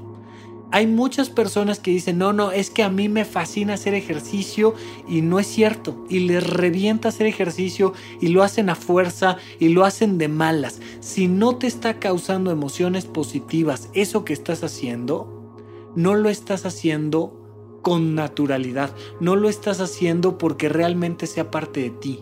Hay 0.70 0.86
muchas 0.86 1.30
personas 1.30 1.78
que 1.78 1.90
dicen, 1.90 2.18
no, 2.18 2.34
no, 2.34 2.52
es 2.52 2.68
que 2.68 2.82
a 2.82 2.90
mí 2.90 3.08
me 3.08 3.24
fascina 3.24 3.74
hacer 3.74 3.94
ejercicio 3.94 4.74
y 5.08 5.22
no 5.22 5.38
es 5.38 5.46
cierto. 5.46 6.04
Y 6.10 6.18
les 6.18 6.46
revienta 6.46 7.08
hacer 7.08 7.26
ejercicio 7.26 7.94
y 8.20 8.28
lo 8.28 8.42
hacen 8.42 8.68
a 8.68 8.74
fuerza 8.74 9.38
y 9.58 9.70
lo 9.70 9.86
hacen 9.86 10.18
de 10.18 10.28
malas. 10.28 10.82
Si 11.00 11.26
no 11.26 11.56
te 11.56 11.66
está 11.66 11.98
causando 11.98 12.50
emociones 12.50 13.06
positivas 13.06 13.88
eso 13.94 14.26
que 14.26 14.34
estás 14.34 14.64
haciendo, 14.64 15.56
no 15.96 16.14
lo 16.14 16.28
estás 16.28 16.66
haciendo 16.66 17.40
con 17.80 18.14
naturalidad. 18.14 18.94
No 19.18 19.34
lo 19.34 19.48
estás 19.48 19.80
haciendo 19.80 20.36
porque 20.36 20.68
realmente 20.68 21.26
sea 21.26 21.50
parte 21.50 21.80
de 21.80 21.90
ti. 21.90 22.20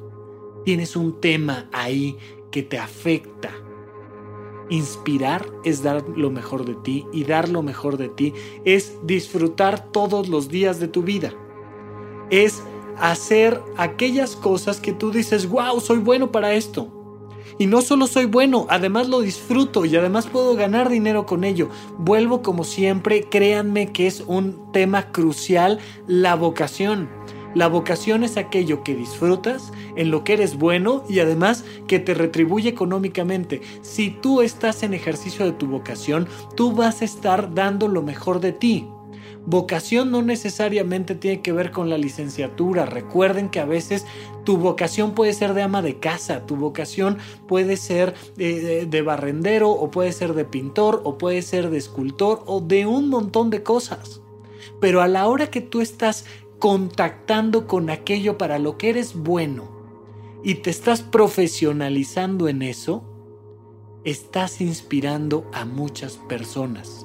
Tienes 0.64 0.96
un 0.96 1.20
tema 1.20 1.68
ahí 1.72 2.16
que 2.50 2.62
te 2.62 2.78
afecta 2.78 3.50
Inspirar 4.72 5.46
es 5.64 5.82
dar 5.82 6.02
lo 6.16 6.30
mejor 6.30 6.64
de 6.64 6.74
ti 6.76 7.06
y 7.12 7.24
dar 7.24 7.50
lo 7.50 7.62
mejor 7.62 7.98
de 7.98 8.08
ti 8.08 8.32
es 8.64 8.96
disfrutar 9.02 9.92
todos 9.92 10.28
los 10.30 10.48
días 10.48 10.80
de 10.80 10.88
tu 10.88 11.02
vida. 11.02 11.34
Es 12.30 12.62
hacer 12.98 13.60
aquellas 13.76 14.34
cosas 14.34 14.80
que 14.80 14.94
tú 14.94 15.10
dices, 15.10 15.46
wow, 15.46 15.78
soy 15.78 15.98
bueno 15.98 16.32
para 16.32 16.54
esto. 16.54 16.88
Y 17.58 17.66
no 17.66 17.82
solo 17.82 18.06
soy 18.06 18.24
bueno, 18.24 18.66
además 18.70 19.10
lo 19.10 19.20
disfruto 19.20 19.84
y 19.84 19.94
además 19.94 20.26
puedo 20.26 20.54
ganar 20.56 20.88
dinero 20.88 21.26
con 21.26 21.44
ello. 21.44 21.68
Vuelvo 21.98 22.40
como 22.40 22.64
siempre, 22.64 23.24
créanme 23.28 23.92
que 23.92 24.06
es 24.06 24.24
un 24.26 24.72
tema 24.72 25.12
crucial, 25.12 25.80
la 26.06 26.34
vocación. 26.34 27.10
La 27.54 27.68
vocación 27.68 28.24
es 28.24 28.36
aquello 28.36 28.82
que 28.82 28.94
disfrutas, 28.94 29.72
en 29.96 30.10
lo 30.10 30.24
que 30.24 30.34
eres 30.34 30.56
bueno 30.56 31.04
y 31.08 31.20
además 31.20 31.64
que 31.86 31.98
te 31.98 32.14
retribuye 32.14 32.70
económicamente. 32.70 33.60
Si 33.82 34.10
tú 34.10 34.40
estás 34.40 34.82
en 34.82 34.94
ejercicio 34.94 35.44
de 35.44 35.52
tu 35.52 35.66
vocación, 35.66 36.28
tú 36.56 36.72
vas 36.72 37.02
a 37.02 37.04
estar 37.04 37.54
dando 37.54 37.88
lo 37.88 38.02
mejor 38.02 38.40
de 38.40 38.52
ti. 38.52 38.86
Vocación 39.44 40.12
no 40.12 40.22
necesariamente 40.22 41.16
tiene 41.16 41.42
que 41.42 41.52
ver 41.52 41.72
con 41.72 41.90
la 41.90 41.98
licenciatura. 41.98 42.86
Recuerden 42.86 43.48
que 43.48 43.58
a 43.58 43.64
veces 43.64 44.06
tu 44.44 44.56
vocación 44.56 45.14
puede 45.14 45.32
ser 45.32 45.52
de 45.52 45.62
ama 45.62 45.82
de 45.82 45.98
casa, 45.98 46.46
tu 46.46 46.54
vocación 46.54 47.18
puede 47.48 47.76
ser 47.76 48.14
de, 48.36 48.86
de, 48.86 49.02
barrendero 49.02 49.70
o 49.70 49.90
puede 49.90 50.12
ser 50.12 50.34
de 50.34 50.44
pintor 50.44 51.02
o 51.04 51.18
puede 51.18 51.42
ser 51.42 51.70
de 51.70 51.78
escultor 51.78 52.44
o 52.46 52.60
de 52.60 52.86
un 52.86 53.08
montón 53.08 53.50
de 53.50 53.64
cosas. 53.64 54.20
Pero 54.80 55.02
a 55.02 55.08
la 55.08 55.26
hora 55.26 55.48
que 55.48 55.60
tú 55.60 55.80
estás 55.80 56.24
contactando 56.62 57.66
con 57.66 57.90
aquello 57.90 58.38
para 58.38 58.60
lo 58.60 58.78
que 58.78 58.90
eres 58.90 59.16
bueno 59.16 59.68
y 60.44 60.54
te 60.54 60.70
estás 60.70 61.02
profesionalizando 61.02 62.46
en 62.46 62.62
eso, 62.62 63.02
estás 64.04 64.60
inspirando 64.60 65.44
a 65.52 65.64
muchas 65.64 66.18
personas. 66.18 67.04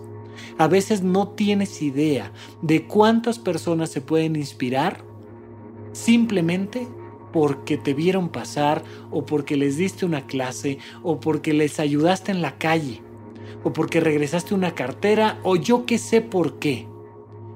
A 0.60 0.68
veces 0.68 1.02
no 1.02 1.30
tienes 1.30 1.82
idea 1.82 2.32
de 2.62 2.86
cuántas 2.86 3.40
personas 3.40 3.90
se 3.90 4.00
pueden 4.00 4.36
inspirar 4.36 5.04
simplemente 5.92 6.88
porque 7.34 7.80
te 7.80 7.96
vieron 7.96 8.30
pasar 8.30 8.84
o 9.10 9.26
porque 9.26 9.58
les 9.58 9.76
diste 9.76 10.06
una 10.06 10.28
clase 10.28 10.78
o 11.02 11.20
porque 11.20 11.54
les 11.54 11.80
ayudaste 11.80 12.32
en 12.32 12.44
la 12.44 12.60
calle 12.60 13.02
o 13.64 13.74
porque 13.74 14.02
regresaste 14.02 14.54
una 14.54 14.76
cartera 14.76 15.40
o 15.42 15.56
yo 15.56 15.88
qué 15.88 15.98
sé 15.98 16.22
por 16.22 16.60
qué. 16.60 16.88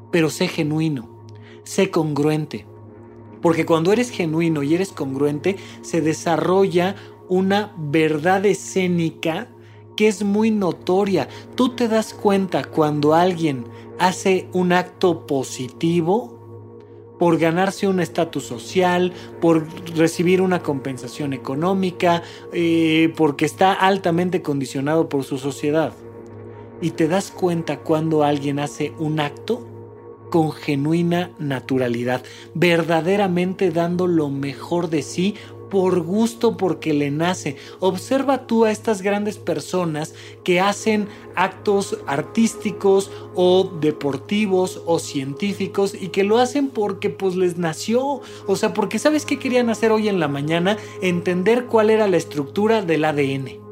Pero 0.09 0.31
sé 0.31 0.47
genuino 0.47 1.10
sé 1.63 1.89
congruente. 1.89 2.65
Porque 3.41 3.65
cuando 3.65 3.91
eres 3.91 4.11
genuino 4.11 4.63
y 4.63 4.75
eres 4.75 4.91
congruente, 4.91 5.57
se 5.81 6.01
desarrolla 6.01 6.95
una 7.27 7.73
verdad 7.77 8.45
escénica 8.45 9.49
que 9.95 10.07
es 10.07 10.23
muy 10.23 10.51
notoria. 10.51 11.27
Tú 11.55 11.69
te 11.69 11.87
das 11.87 12.13
cuenta 12.13 12.63
cuando 12.63 13.13
alguien 13.13 13.65
hace 13.99 14.47
un 14.53 14.73
acto 14.73 15.25
positivo 15.25 16.41
por 17.19 17.37
ganarse 17.37 17.87
un 17.87 17.99
estatus 17.99 18.45
social, 18.45 19.13
por 19.39 19.67
recibir 19.95 20.41
una 20.41 20.63
compensación 20.63 21.33
económica, 21.33 22.23
eh, 22.51 23.13
porque 23.15 23.45
está 23.45 23.73
altamente 23.73 24.41
condicionado 24.41 25.07
por 25.07 25.23
su 25.23 25.37
sociedad. 25.37 25.93
Y 26.81 26.91
te 26.91 27.07
das 27.07 27.29
cuenta 27.29 27.77
cuando 27.81 28.23
alguien 28.23 28.57
hace 28.57 28.93
un 28.97 29.19
acto 29.19 29.67
con 30.31 30.51
genuina 30.51 31.29
naturalidad, 31.37 32.23
verdaderamente 32.55 33.69
dando 33.69 34.07
lo 34.07 34.29
mejor 34.29 34.89
de 34.89 35.03
sí 35.03 35.35
por 35.69 36.01
gusto 36.01 36.57
porque 36.57 36.93
le 36.93 37.11
nace. 37.11 37.55
Observa 37.79 38.47
tú 38.47 38.65
a 38.65 38.71
estas 38.71 39.01
grandes 39.01 39.37
personas 39.37 40.13
que 40.43 40.59
hacen 40.59 41.07
actos 41.35 41.97
artísticos 42.07 43.11
o 43.35 43.71
deportivos 43.79 44.81
o 44.85 44.99
científicos 44.99 45.93
y 45.93 46.09
que 46.09 46.23
lo 46.23 46.39
hacen 46.39 46.69
porque 46.69 47.09
pues 47.09 47.35
les 47.35 47.57
nació. 47.57 48.21
O 48.47 48.55
sea, 48.55 48.73
porque 48.73 48.99
sabes 48.99 49.25
qué 49.25 49.39
querían 49.39 49.69
hacer 49.69 49.91
hoy 49.91 50.09
en 50.09 50.19
la 50.19 50.27
mañana? 50.27 50.77
Entender 51.01 51.65
cuál 51.65 51.89
era 51.89 52.07
la 52.07 52.17
estructura 52.17 52.81
del 52.81 53.05
ADN 53.05 53.70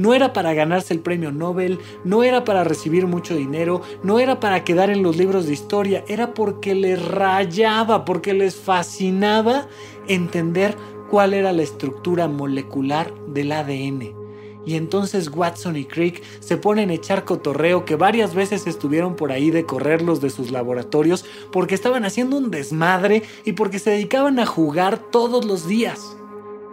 no 0.00 0.14
era 0.14 0.32
para 0.32 0.54
ganarse 0.54 0.94
el 0.94 1.00
premio 1.00 1.30
Nobel, 1.30 1.78
no 2.04 2.24
era 2.24 2.42
para 2.42 2.64
recibir 2.64 3.06
mucho 3.06 3.36
dinero, 3.36 3.82
no 4.02 4.18
era 4.18 4.40
para 4.40 4.64
quedar 4.64 4.88
en 4.88 5.02
los 5.02 5.18
libros 5.18 5.44
de 5.44 5.52
historia, 5.52 6.04
era 6.08 6.32
porque 6.32 6.74
les 6.74 7.04
rayaba, 7.04 8.06
porque 8.06 8.32
les 8.32 8.56
fascinaba 8.56 9.68
entender 10.08 10.74
cuál 11.10 11.34
era 11.34 11.52
la 11.52 11.60
estructura 11.60 12.28
molecular 12.28 13.12
del 13.26 13.52
ADN. 13.52 14.14
Y 14.64 14.76
entonces 14.76 15.28
Watson 15.28 15.76
y 15.76 15.84
Crick 15.84 16.22
se 16.40 16.56
ponen 16.56 16.88
a 16.88 16.94
echar 16.94 17.26
cotorreo 17.26 17.84
que 17.84 17.96
varias 17.96 18.34
veces 18.34 18.66
estuvieron 18.66 19.16
por 19.16 19.32
ahí 19.32 19.50
de 19.50 19.66
correrlos 19.66 20.22
de 20.22 20.30
sus 20.30 20.50
laboratorios 20.50 21.26
porque 21.52 21.74
estaban 21.74 22.06
haciendo 22.06 22.38
un 22.38 22.50
desmadre 22.50 23.22
y 23.44 23.52
porque 23.52 23.78
se 23.78 23.90
dedicaban 23.90 24.38
a 24.38 24.46
jugar 24.46 24.98
todos 25.10 25.44
los 25.44 25.68
días. 25.68 26.16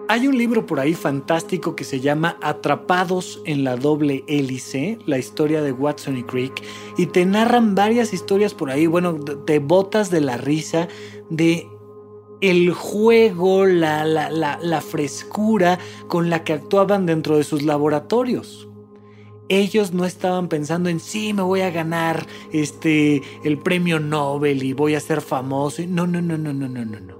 Hay 0.10 0.26
un 0.26 0.38
libro 0.38 0.66
por 0.66 0.80
ahí 0.80 0.94
fantástico 0.94 1.76
que 1.76 1.84
se 1.84 2.00
llama 2.00 2.38
Atrapados 2.42 3.42
en 3.44 3.66
la 3.66 3.76
doble 3.76 4.24
hélice, 4.28 5.00
la 5.06 5.18
historia 5.18 5.62
de 5.62 5.74
Watson 5.74 6.16
y 6.16 6.24
Crick, 6.24 6.64
y 6.98 7.08
te 7.08 7.26
narran 7.26 7.76
varias 7.76 8.14
historias 8.14 8.54
por 8.54 8.72
ahí, 8.72 8.88
bueno, 8.88 9.16
te 9.20 9.60
botas 9.60 10.10
de 10.10 10.22
la 10.22 10.38
risa 10.38 10.88
de 11.30 11.68
el 12.40 12.72
juego, 12.72 13.66
la, 13.66 14.06
la, 14.06 14.30
la, 14.30 14.82
frescura 14.82 15.78
con 16.08 16.30
la 16.30 16.44
que 16.46 16.54
actuaban 16.54 17.06
dentro 17.06 17.36
de 17.36 17.44
sus 17.44 17.64
laboratorios. 17.64 18.70
Ellos 19.50 19.92
no 19.92 20.06
estaban 20.06 20.48
pensando 20.48 20.88
en 20.88 21.02
sí, 21.02 21.34
me 21.34 21.42
voy 21.42 21.62
a 21.62 21.72
ganar 21.72 22.28
este 22.54 23.24
el 23.44 23.58
premio 23.58 24.00
Nobel 24.00 24.64
y 24.64 24.74
voy 24.74 24.96
a 24.96 25.00
ser 25.00 25.22
famoso. 25.22 25.82
No, 25.88 26.06
no, 26.06 26.22
no, 26.22 26.38
no, 26.38 26.54
no, 26.54 26.68
no, 26.68 26.86
no. 26.86 27.18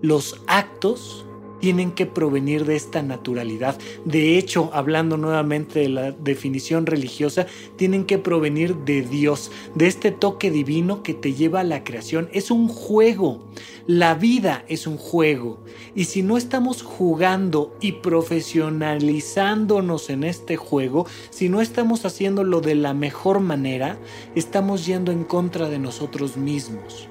Los 0.00 0.40
actos 0.46 1.26
tienen 1.60 1.92
que 1.92 2.06
provenir 2.06 2.64
de 2.64 2.76
esta 2.76 3.02
naturalidad. 3.02 3.78
De 4.04 4.38
hecho, 4.38 4.70
hablando 4.72 5.16
nuevamente 5.16 5.80
de 5.80 5.88
la 5.88 6.12
definición 6.12 6.86
religiosa, 6.86 7.46
tienen 7.76 8.04
que 8.04 8.18
provenir 8.18 8.76
de 8.76 9.02
Dios, 9.02 9.50
de 9.74 9.86
este 9.86 10.10
toque 10.10 10.50
divino 10.50 11.02
que 11.02 11.14
te 11.14 11.34
lleva 11.34 11.60
a 11.60 11.64
la 11.64 11.84
creación. 11.84 12.28
Es 12.32 12.50
un 12.50 12.68
juego. 12.68 13.44
La 13.86 14.14
vida 14.14 14.64
es 14.68 14.86
un 14.86 14.96
juego. 14.96 15.58
Y 15.94 16.04
si 16.04 16.22
no 16.22 16.36
estamos 16.36 16.82
jugando 16.82 17.76
y 17.80 17.92
profesionalizándonos 17.92 20.10
en 20.10 20.24
este 20.24 20.56
juego, 20.56 21.06
si 21.30 21.48
no 21.48 21.60
estamos 21.60 22.04
haciéndolo 22.04 22.60
de 22.60 22.74
la 22.74 22.94
mejor 22.94 23.40
manera, 23.40 23.98
estamos 24.34 24.86
yendo 24.86 25.12
en 25.12 25.24
contra 25.24 25.68
de 25.68 25.78
nosotros 25.78 26.36
mismos. 26.36 27.08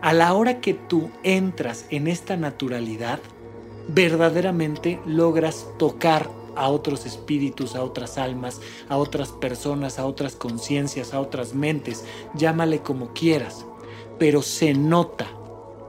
A 0.00 0.12
la 0.12 0.34
hora 0.34 0.60
que 0.60 0.74
tú 0.74 1.10
entras 1.22 1.86
en 1.90 2.08
esta 2.08 2.36
naturalidad, 2.36 3.20
verdaderamente 3.88 5.00
logras 5.06 5.66
tocar 5.78 6.30
a 6.56 6.68
otros 6.68 7.06
espíritus, 7.06 7.74
a 7.74 7.82
otras 7.82 8.18
almas, 8.18 8.60
a 8.88 8.96
otras 8.96 9.30
personas, 9.32 9.98
a 9.98 10.06
otras 10.06 10.36
conciencias, 10.36 11.14
a 11.14 11.20
otras 11.20 11.54
mentes, 11.54 12.04
llámale 12.34 12.80
como 12.80 13.12
quieras, 13.12 13.64
pero 14.18 14.42
se 14.42 14.74
nota. 14.74 15.26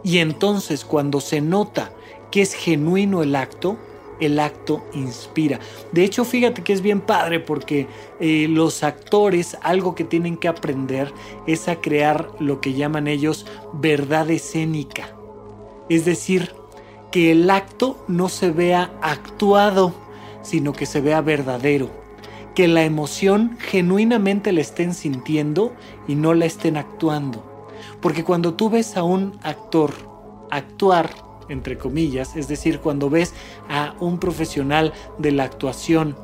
Y 0.03 0.19
entonces 0.19 0.85
cuando 0.85 1.21
se 1.21 1.41
nota 1.41 1.91
que 2.31 2.41
es 2.41 2.53
genuino 2.53 3.21
el 3.23 3.35
acto, 3.35 3.77
el 4.19 4.39
acto 4.39 4.83
inspira. 4.93 5.59
De 5.91 6.03
hecho, 6.03 6.23
fíjate 6.25 6.63
que 6.63 6.73
es 6.73 6.81
bien 6.81 7.01
padre 7.01 7.39
porque 7.39 7.87
eh, 8.19 8.47
los 8.49 8.83
actores 8.83 9.57
algo 9.61 9.95
que 9.95 10.03
tienen 10.03 10.37
que 10.37 10.47
aprender 10.47 11.11
es 11.47 11.67
a 11.67 11.81
crear 11.81 12.29
lo 12.39 12.61
que 12.61 12.73
llaman 12.73 13.07
ellos 13.07 13.45
verdad 13.73 14.29
escénica. 14.29 15.15
Es 15.89 16.05
decir, 16.05 16.53
que 17.13 17.31
el 17.31 17.51
acto 17.51 18.03
no 18.07 18.27
se 18.27 18.49
vea 18.49 18.91
actuado, 19.03 19.93
sino 20.41 20.73
que 20.73 20.87
se 20.87 20.99
vea 20.99 21.21
verdadero. 21.21 21.91
Que 22.55 22.67
la 22.67 22.85
emoción 22.85 23.55
genuinamente 23.59 24.51
la 24.51 24.61
estén 24.61 24.95
sintiendo 24.95 25.75
y 26.07 26.15
no 26.15 26.33
la 26.33 26.45
estén 26.45 26.75
actuando. 26.75 27.67
Porque 28.01 28.23
cuando 28.23 28.55
tú 28.55 28.71
ves 28.71 28.97
a 28.97 29.03
un 29.03 29.37
actor 29.43 29.93
actuar, 30.49 31.11
entre 31.49 31.77
comillas, 31.77 32.35
es 32.35 32.47
decir, 32.47 32.79
cuando 32.79 33.11
ves 33.11 33.35
a 33.69 33.93
un 33.99 34.17
profesional 34.17 34.91
de 35.19 35.33
la 35.33 35.43
actuación 35.43 36.17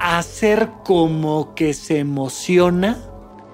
hacer 0.00 0.68
como 0.84 1.54
que 1.54 1.72
se 1.72 1.98
emociona, 1.98 3.02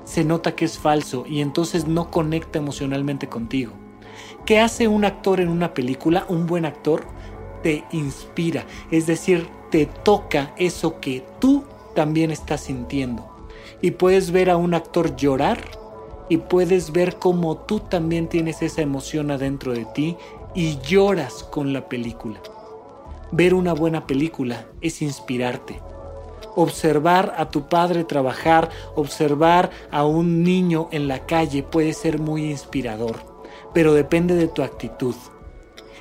se 0.02 0.24
nota 0.24 0.56
que 0.56 0.64
es 0.64 0.78
falso 0.78 1.26
y 1.28 1.42
entonces 1.42 1.86
no 1.86 2.10
conecta 2.10 2.58
emocionalmente 2.58 3.28
contigo. 3.28 3.86
¿Qué 4.47 4.61
hace 4.61 4.86
un 4.86 5.05
actor 5.05 5.40
en 5.40 5.49
una 5.49 5.74
película? 5.74 6.24
Un 6.28 6.47
buen 6.47 6.66
actor 6.66 7.03
te 7.64 7.82
inspira, 7.90 8.64
es 8.92 9.09
decir, 9.09 9.49
te 9.72 9.86
toca 9.86 10.55
eso 10.57 11.01
que 11.01 11.24
tú 11.40 11.64
también 11.97 12.30
estás 12.30 12.61
sintiendo. 12.61 13.28
Y 13.82 13.90
puedes 13.90 14.30
ver 14.30 14.51
a 14.51 14.57
un 14.57 14.74
actor 14.74 15.16
llorar 15.16 15.59
y 16.28 16.36
puedes 16.36 16.92
ver 16.92 17.16
cómo 17.16 17.57
tú 17.57 17.80
también 17.80 18.28
tienes 18.28 18.62
esa 18.62 18.82
emoción 18.82 19.32
adentro 19.32 19.72
de 19.72 19.84
ti 19.86 20.16
y 20.55 20.78
lloras 20.78 21.42
con 21.42 21.72
la 21.72 21.88
película. 21.88 22.38
Ver 23.32 23.53
una 23.53 23.72
buena 23.72 24.07
película 24.07 24.66
es 24.80 25.03
inspirarte. 25.03 25.80
Observar 26.55 27.34
a 27.36 27.51
tu 27.51 27.68
padre 27.68 28.05
trabajar, 28.05 28.70
observar 28.94 29.70
a 29.90 30.05
un 30.05 30.44
niño 30.44 30.86
en 30.92 31.09
la 31.09 31.26
calle 31.26 31.64
puede 31.64 31.92
ser 31.92 32.20
muy 32.20 32.49
inspirador, 32.49 33.36
pero 33.76 33.92
depende 33.92 34.36
de 34.36 34.48
tu 34.48 34.62
actitud. 34.62 35.14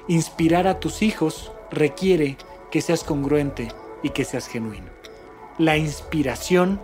Inspirar 0.07 0.65
a 0.65 0.79
tus 0.79 1.01
hijos 1.01 1.51
requiere 1.69 2.37
que 2.71 2.79
seas 2.79 3.03
congruente 3.03 3.67
y 4.01 4.11
que 4.11 4.23
seas 4.23 4.47
genuino. 4.47 4.87
La 5.57 5.75
inspiración 5.75 6.79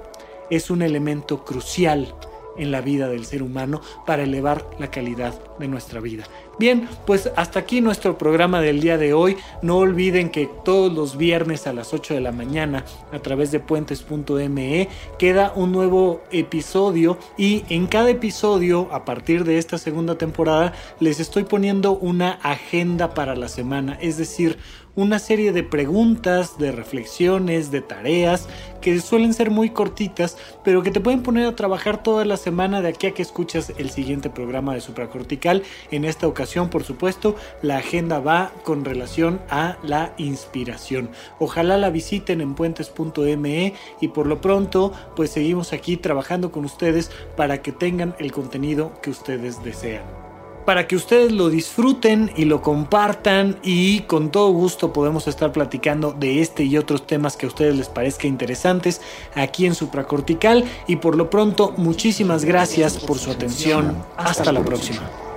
es 0.50 0.70
un 0.70 0.82
elemento 0.82 1.46
crucial 1.46 2.14
en 2.58 2.72
la 2.72 2.82
vida 2.82 3.08
del 3.08 3.26
ser 3.26 3.44
humano 3.44 3.82
para 4.06 4.24
elevar 4.24 4.66
la 4.80 4.92
calidad 4.92 5.34
de 5.60 5.68
nuestra 5.68 6.00
vida. 6.00 6.24
Bien, 6.60 6.88
pues 7.08 7.32
hasta 7.36 7.60
aquí 7.60 7.82
nuestro 7.82 8.18
programa 8.18 8.62
del 8.62 8.82
día 8.82 8.98
de 8.98 9.14
hoy. 9.14 9.38
No 9.62 9.78
olviden 9.78 10.30
que 10.30 10.48
todos 10.64 10.94
los 10.94 11.18
viernes 11.18 11.66
a 11.66 11.74
las 11.74 11.94
8 11.94 12.14
de 12.14 12.22
la 12.22 12.32
mañana 12.32 12.86
a 13.12 13.20
través 13.20 13.52
de 13.52 13.60
puentes.me 13.60 14.88
queda 15.18 15.54
un 15.56 15.72
nuevo 15.72 16.22
episodio 16.32 17.18
y 17.38 17.64
en 17.70 17.88
cada 17.88 18.12
episodio 18.12 18.90
a 18.92 19.06
partir 19.06 19.44
de 19.44 19.58
esta 19.58 19.78
segunda 19.78 20.18
temporada 20.18 20.74
les 21.00 21.20
estoy 21.20 21.46
poniendo 21.46 21.94
una 21.94 22.34
agenda 22.44 23.16
para 23.16 23.36
la 23.36 23.48
semana, 23.48 23.98
es 24.00 24.18
decir, 24.18 24.58
una 24.96 25.20
serie 25.20 25.52
de 25.52 25.64
preguntas, 25.64 26.58
de 26.58 26.72
reflexiones, 26.72 27.72
de 27.72 27.82
tareas 27.82 28.48
que 28.82 29.00
suelen 29.00 29.34
ser 29.34 29.52
muy 29.52 29.70
cortitas, 29.70 30.38
pero 30.64 30.84
que 30.84 30.92
te 30.92 31.00
pueden 31.00 31.24
poner 31.24 31.46
a 31.46 31.56
trabajar 31.56 32.02
toda 32.04 32.26
la 32.26 32.38
semana 32.38 32.82
de 32.82 32.90
aquí 32.90 33.08
a 33.08 33.14
que 33.14 33.22
escuchas 33.22 33.74
el 33.78 33.92
siguiente 33.92 34.30
programa 34.30 34.74
de 34.74 34.82
supracortical. 34.82 35.64
En 35.92 36.04
esta 36.04 36.28
ocasión, 36.28 36.70
por 36.70 36.84
supuesto, 36.84 37.36
la 37.62 37.78
agenda 37.78 38.20
va 38.20 38.52
con 38.64 38.84
relación 38.84 39.40
a 39.50 39.78
la 39.84 40.14
inspiración. 40.18 41.10
Ojalá 41.40 41.78
la 41.78 41.90
visiten 41.90 42.42
en 42.42 42.56
puentes.me 42.56 43.74
y 44.02 44.08
por 44.08 44.28
lo 44.28 44.42
pronto, 44.42 44.92
pues 45.16 45.32
seguimos 45.32 45.74
aquí 45.74 45.98
trabajando 45.98 46.52
con 46.52 46.66
ustedes 46.66 47.12
para 47.38 47.62
que 47.62 47.72
tengan 47.72 48.16
el 48.20 48.32
contenido 48.32 48.94
que 49.02 49.12
ustedes 49.12 49.64
desean 49.64 50.31
para 50.66 50.88
que 50.88 50.96
ustedes 50.96 51.32
lo 51.32 51.50
disfruten 51.50 52.32
y 52.36 52.46
lo 52.46 52.62
compartan 52.62 53.58
y 53.64 54.02
con 54.02 54.32
todo 54.32 54.52
gusto 54.52 54.94
podemos 54.94 55.28
estar 55.28 55.52
platicando 55.52 56.14
de 56.14 56.42
este 56.42 56.64
y 56.64 56.78
otros 56.78 57.08
temas 57.08 57.38
que 57.38 57.46
a 57.46 57.50
ustedes 57.50 57.76
les 57.76 57.90
parezca 57.90 58.28
interesantes 58.28 59.02
aquí 59.36 59.66
en 59.66 59.76
Supracortical 59.76 60.66
y 60.88 60.98
por 60.98 61.16
lo 61.18 61.30
pronto 61.30 61.74
muchísimas 61.78 62.46
gracias 62.46 62.98
por 62.98 63.18
su 63.18 63.32
atención. 63.32 63.98
Hasta 64.18 64.52
la 64.52 64.64
próxima. 64.64 65.31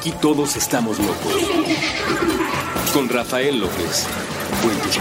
Aquí 0.00 0.12
todos 0.12 0.56
estamos 0.56 0.98
locos. 0.98 1.34
Con 2.94 3.10
Rafael 3.10 3.60
López. 3.60 4.06
Puentes 4.62 4.98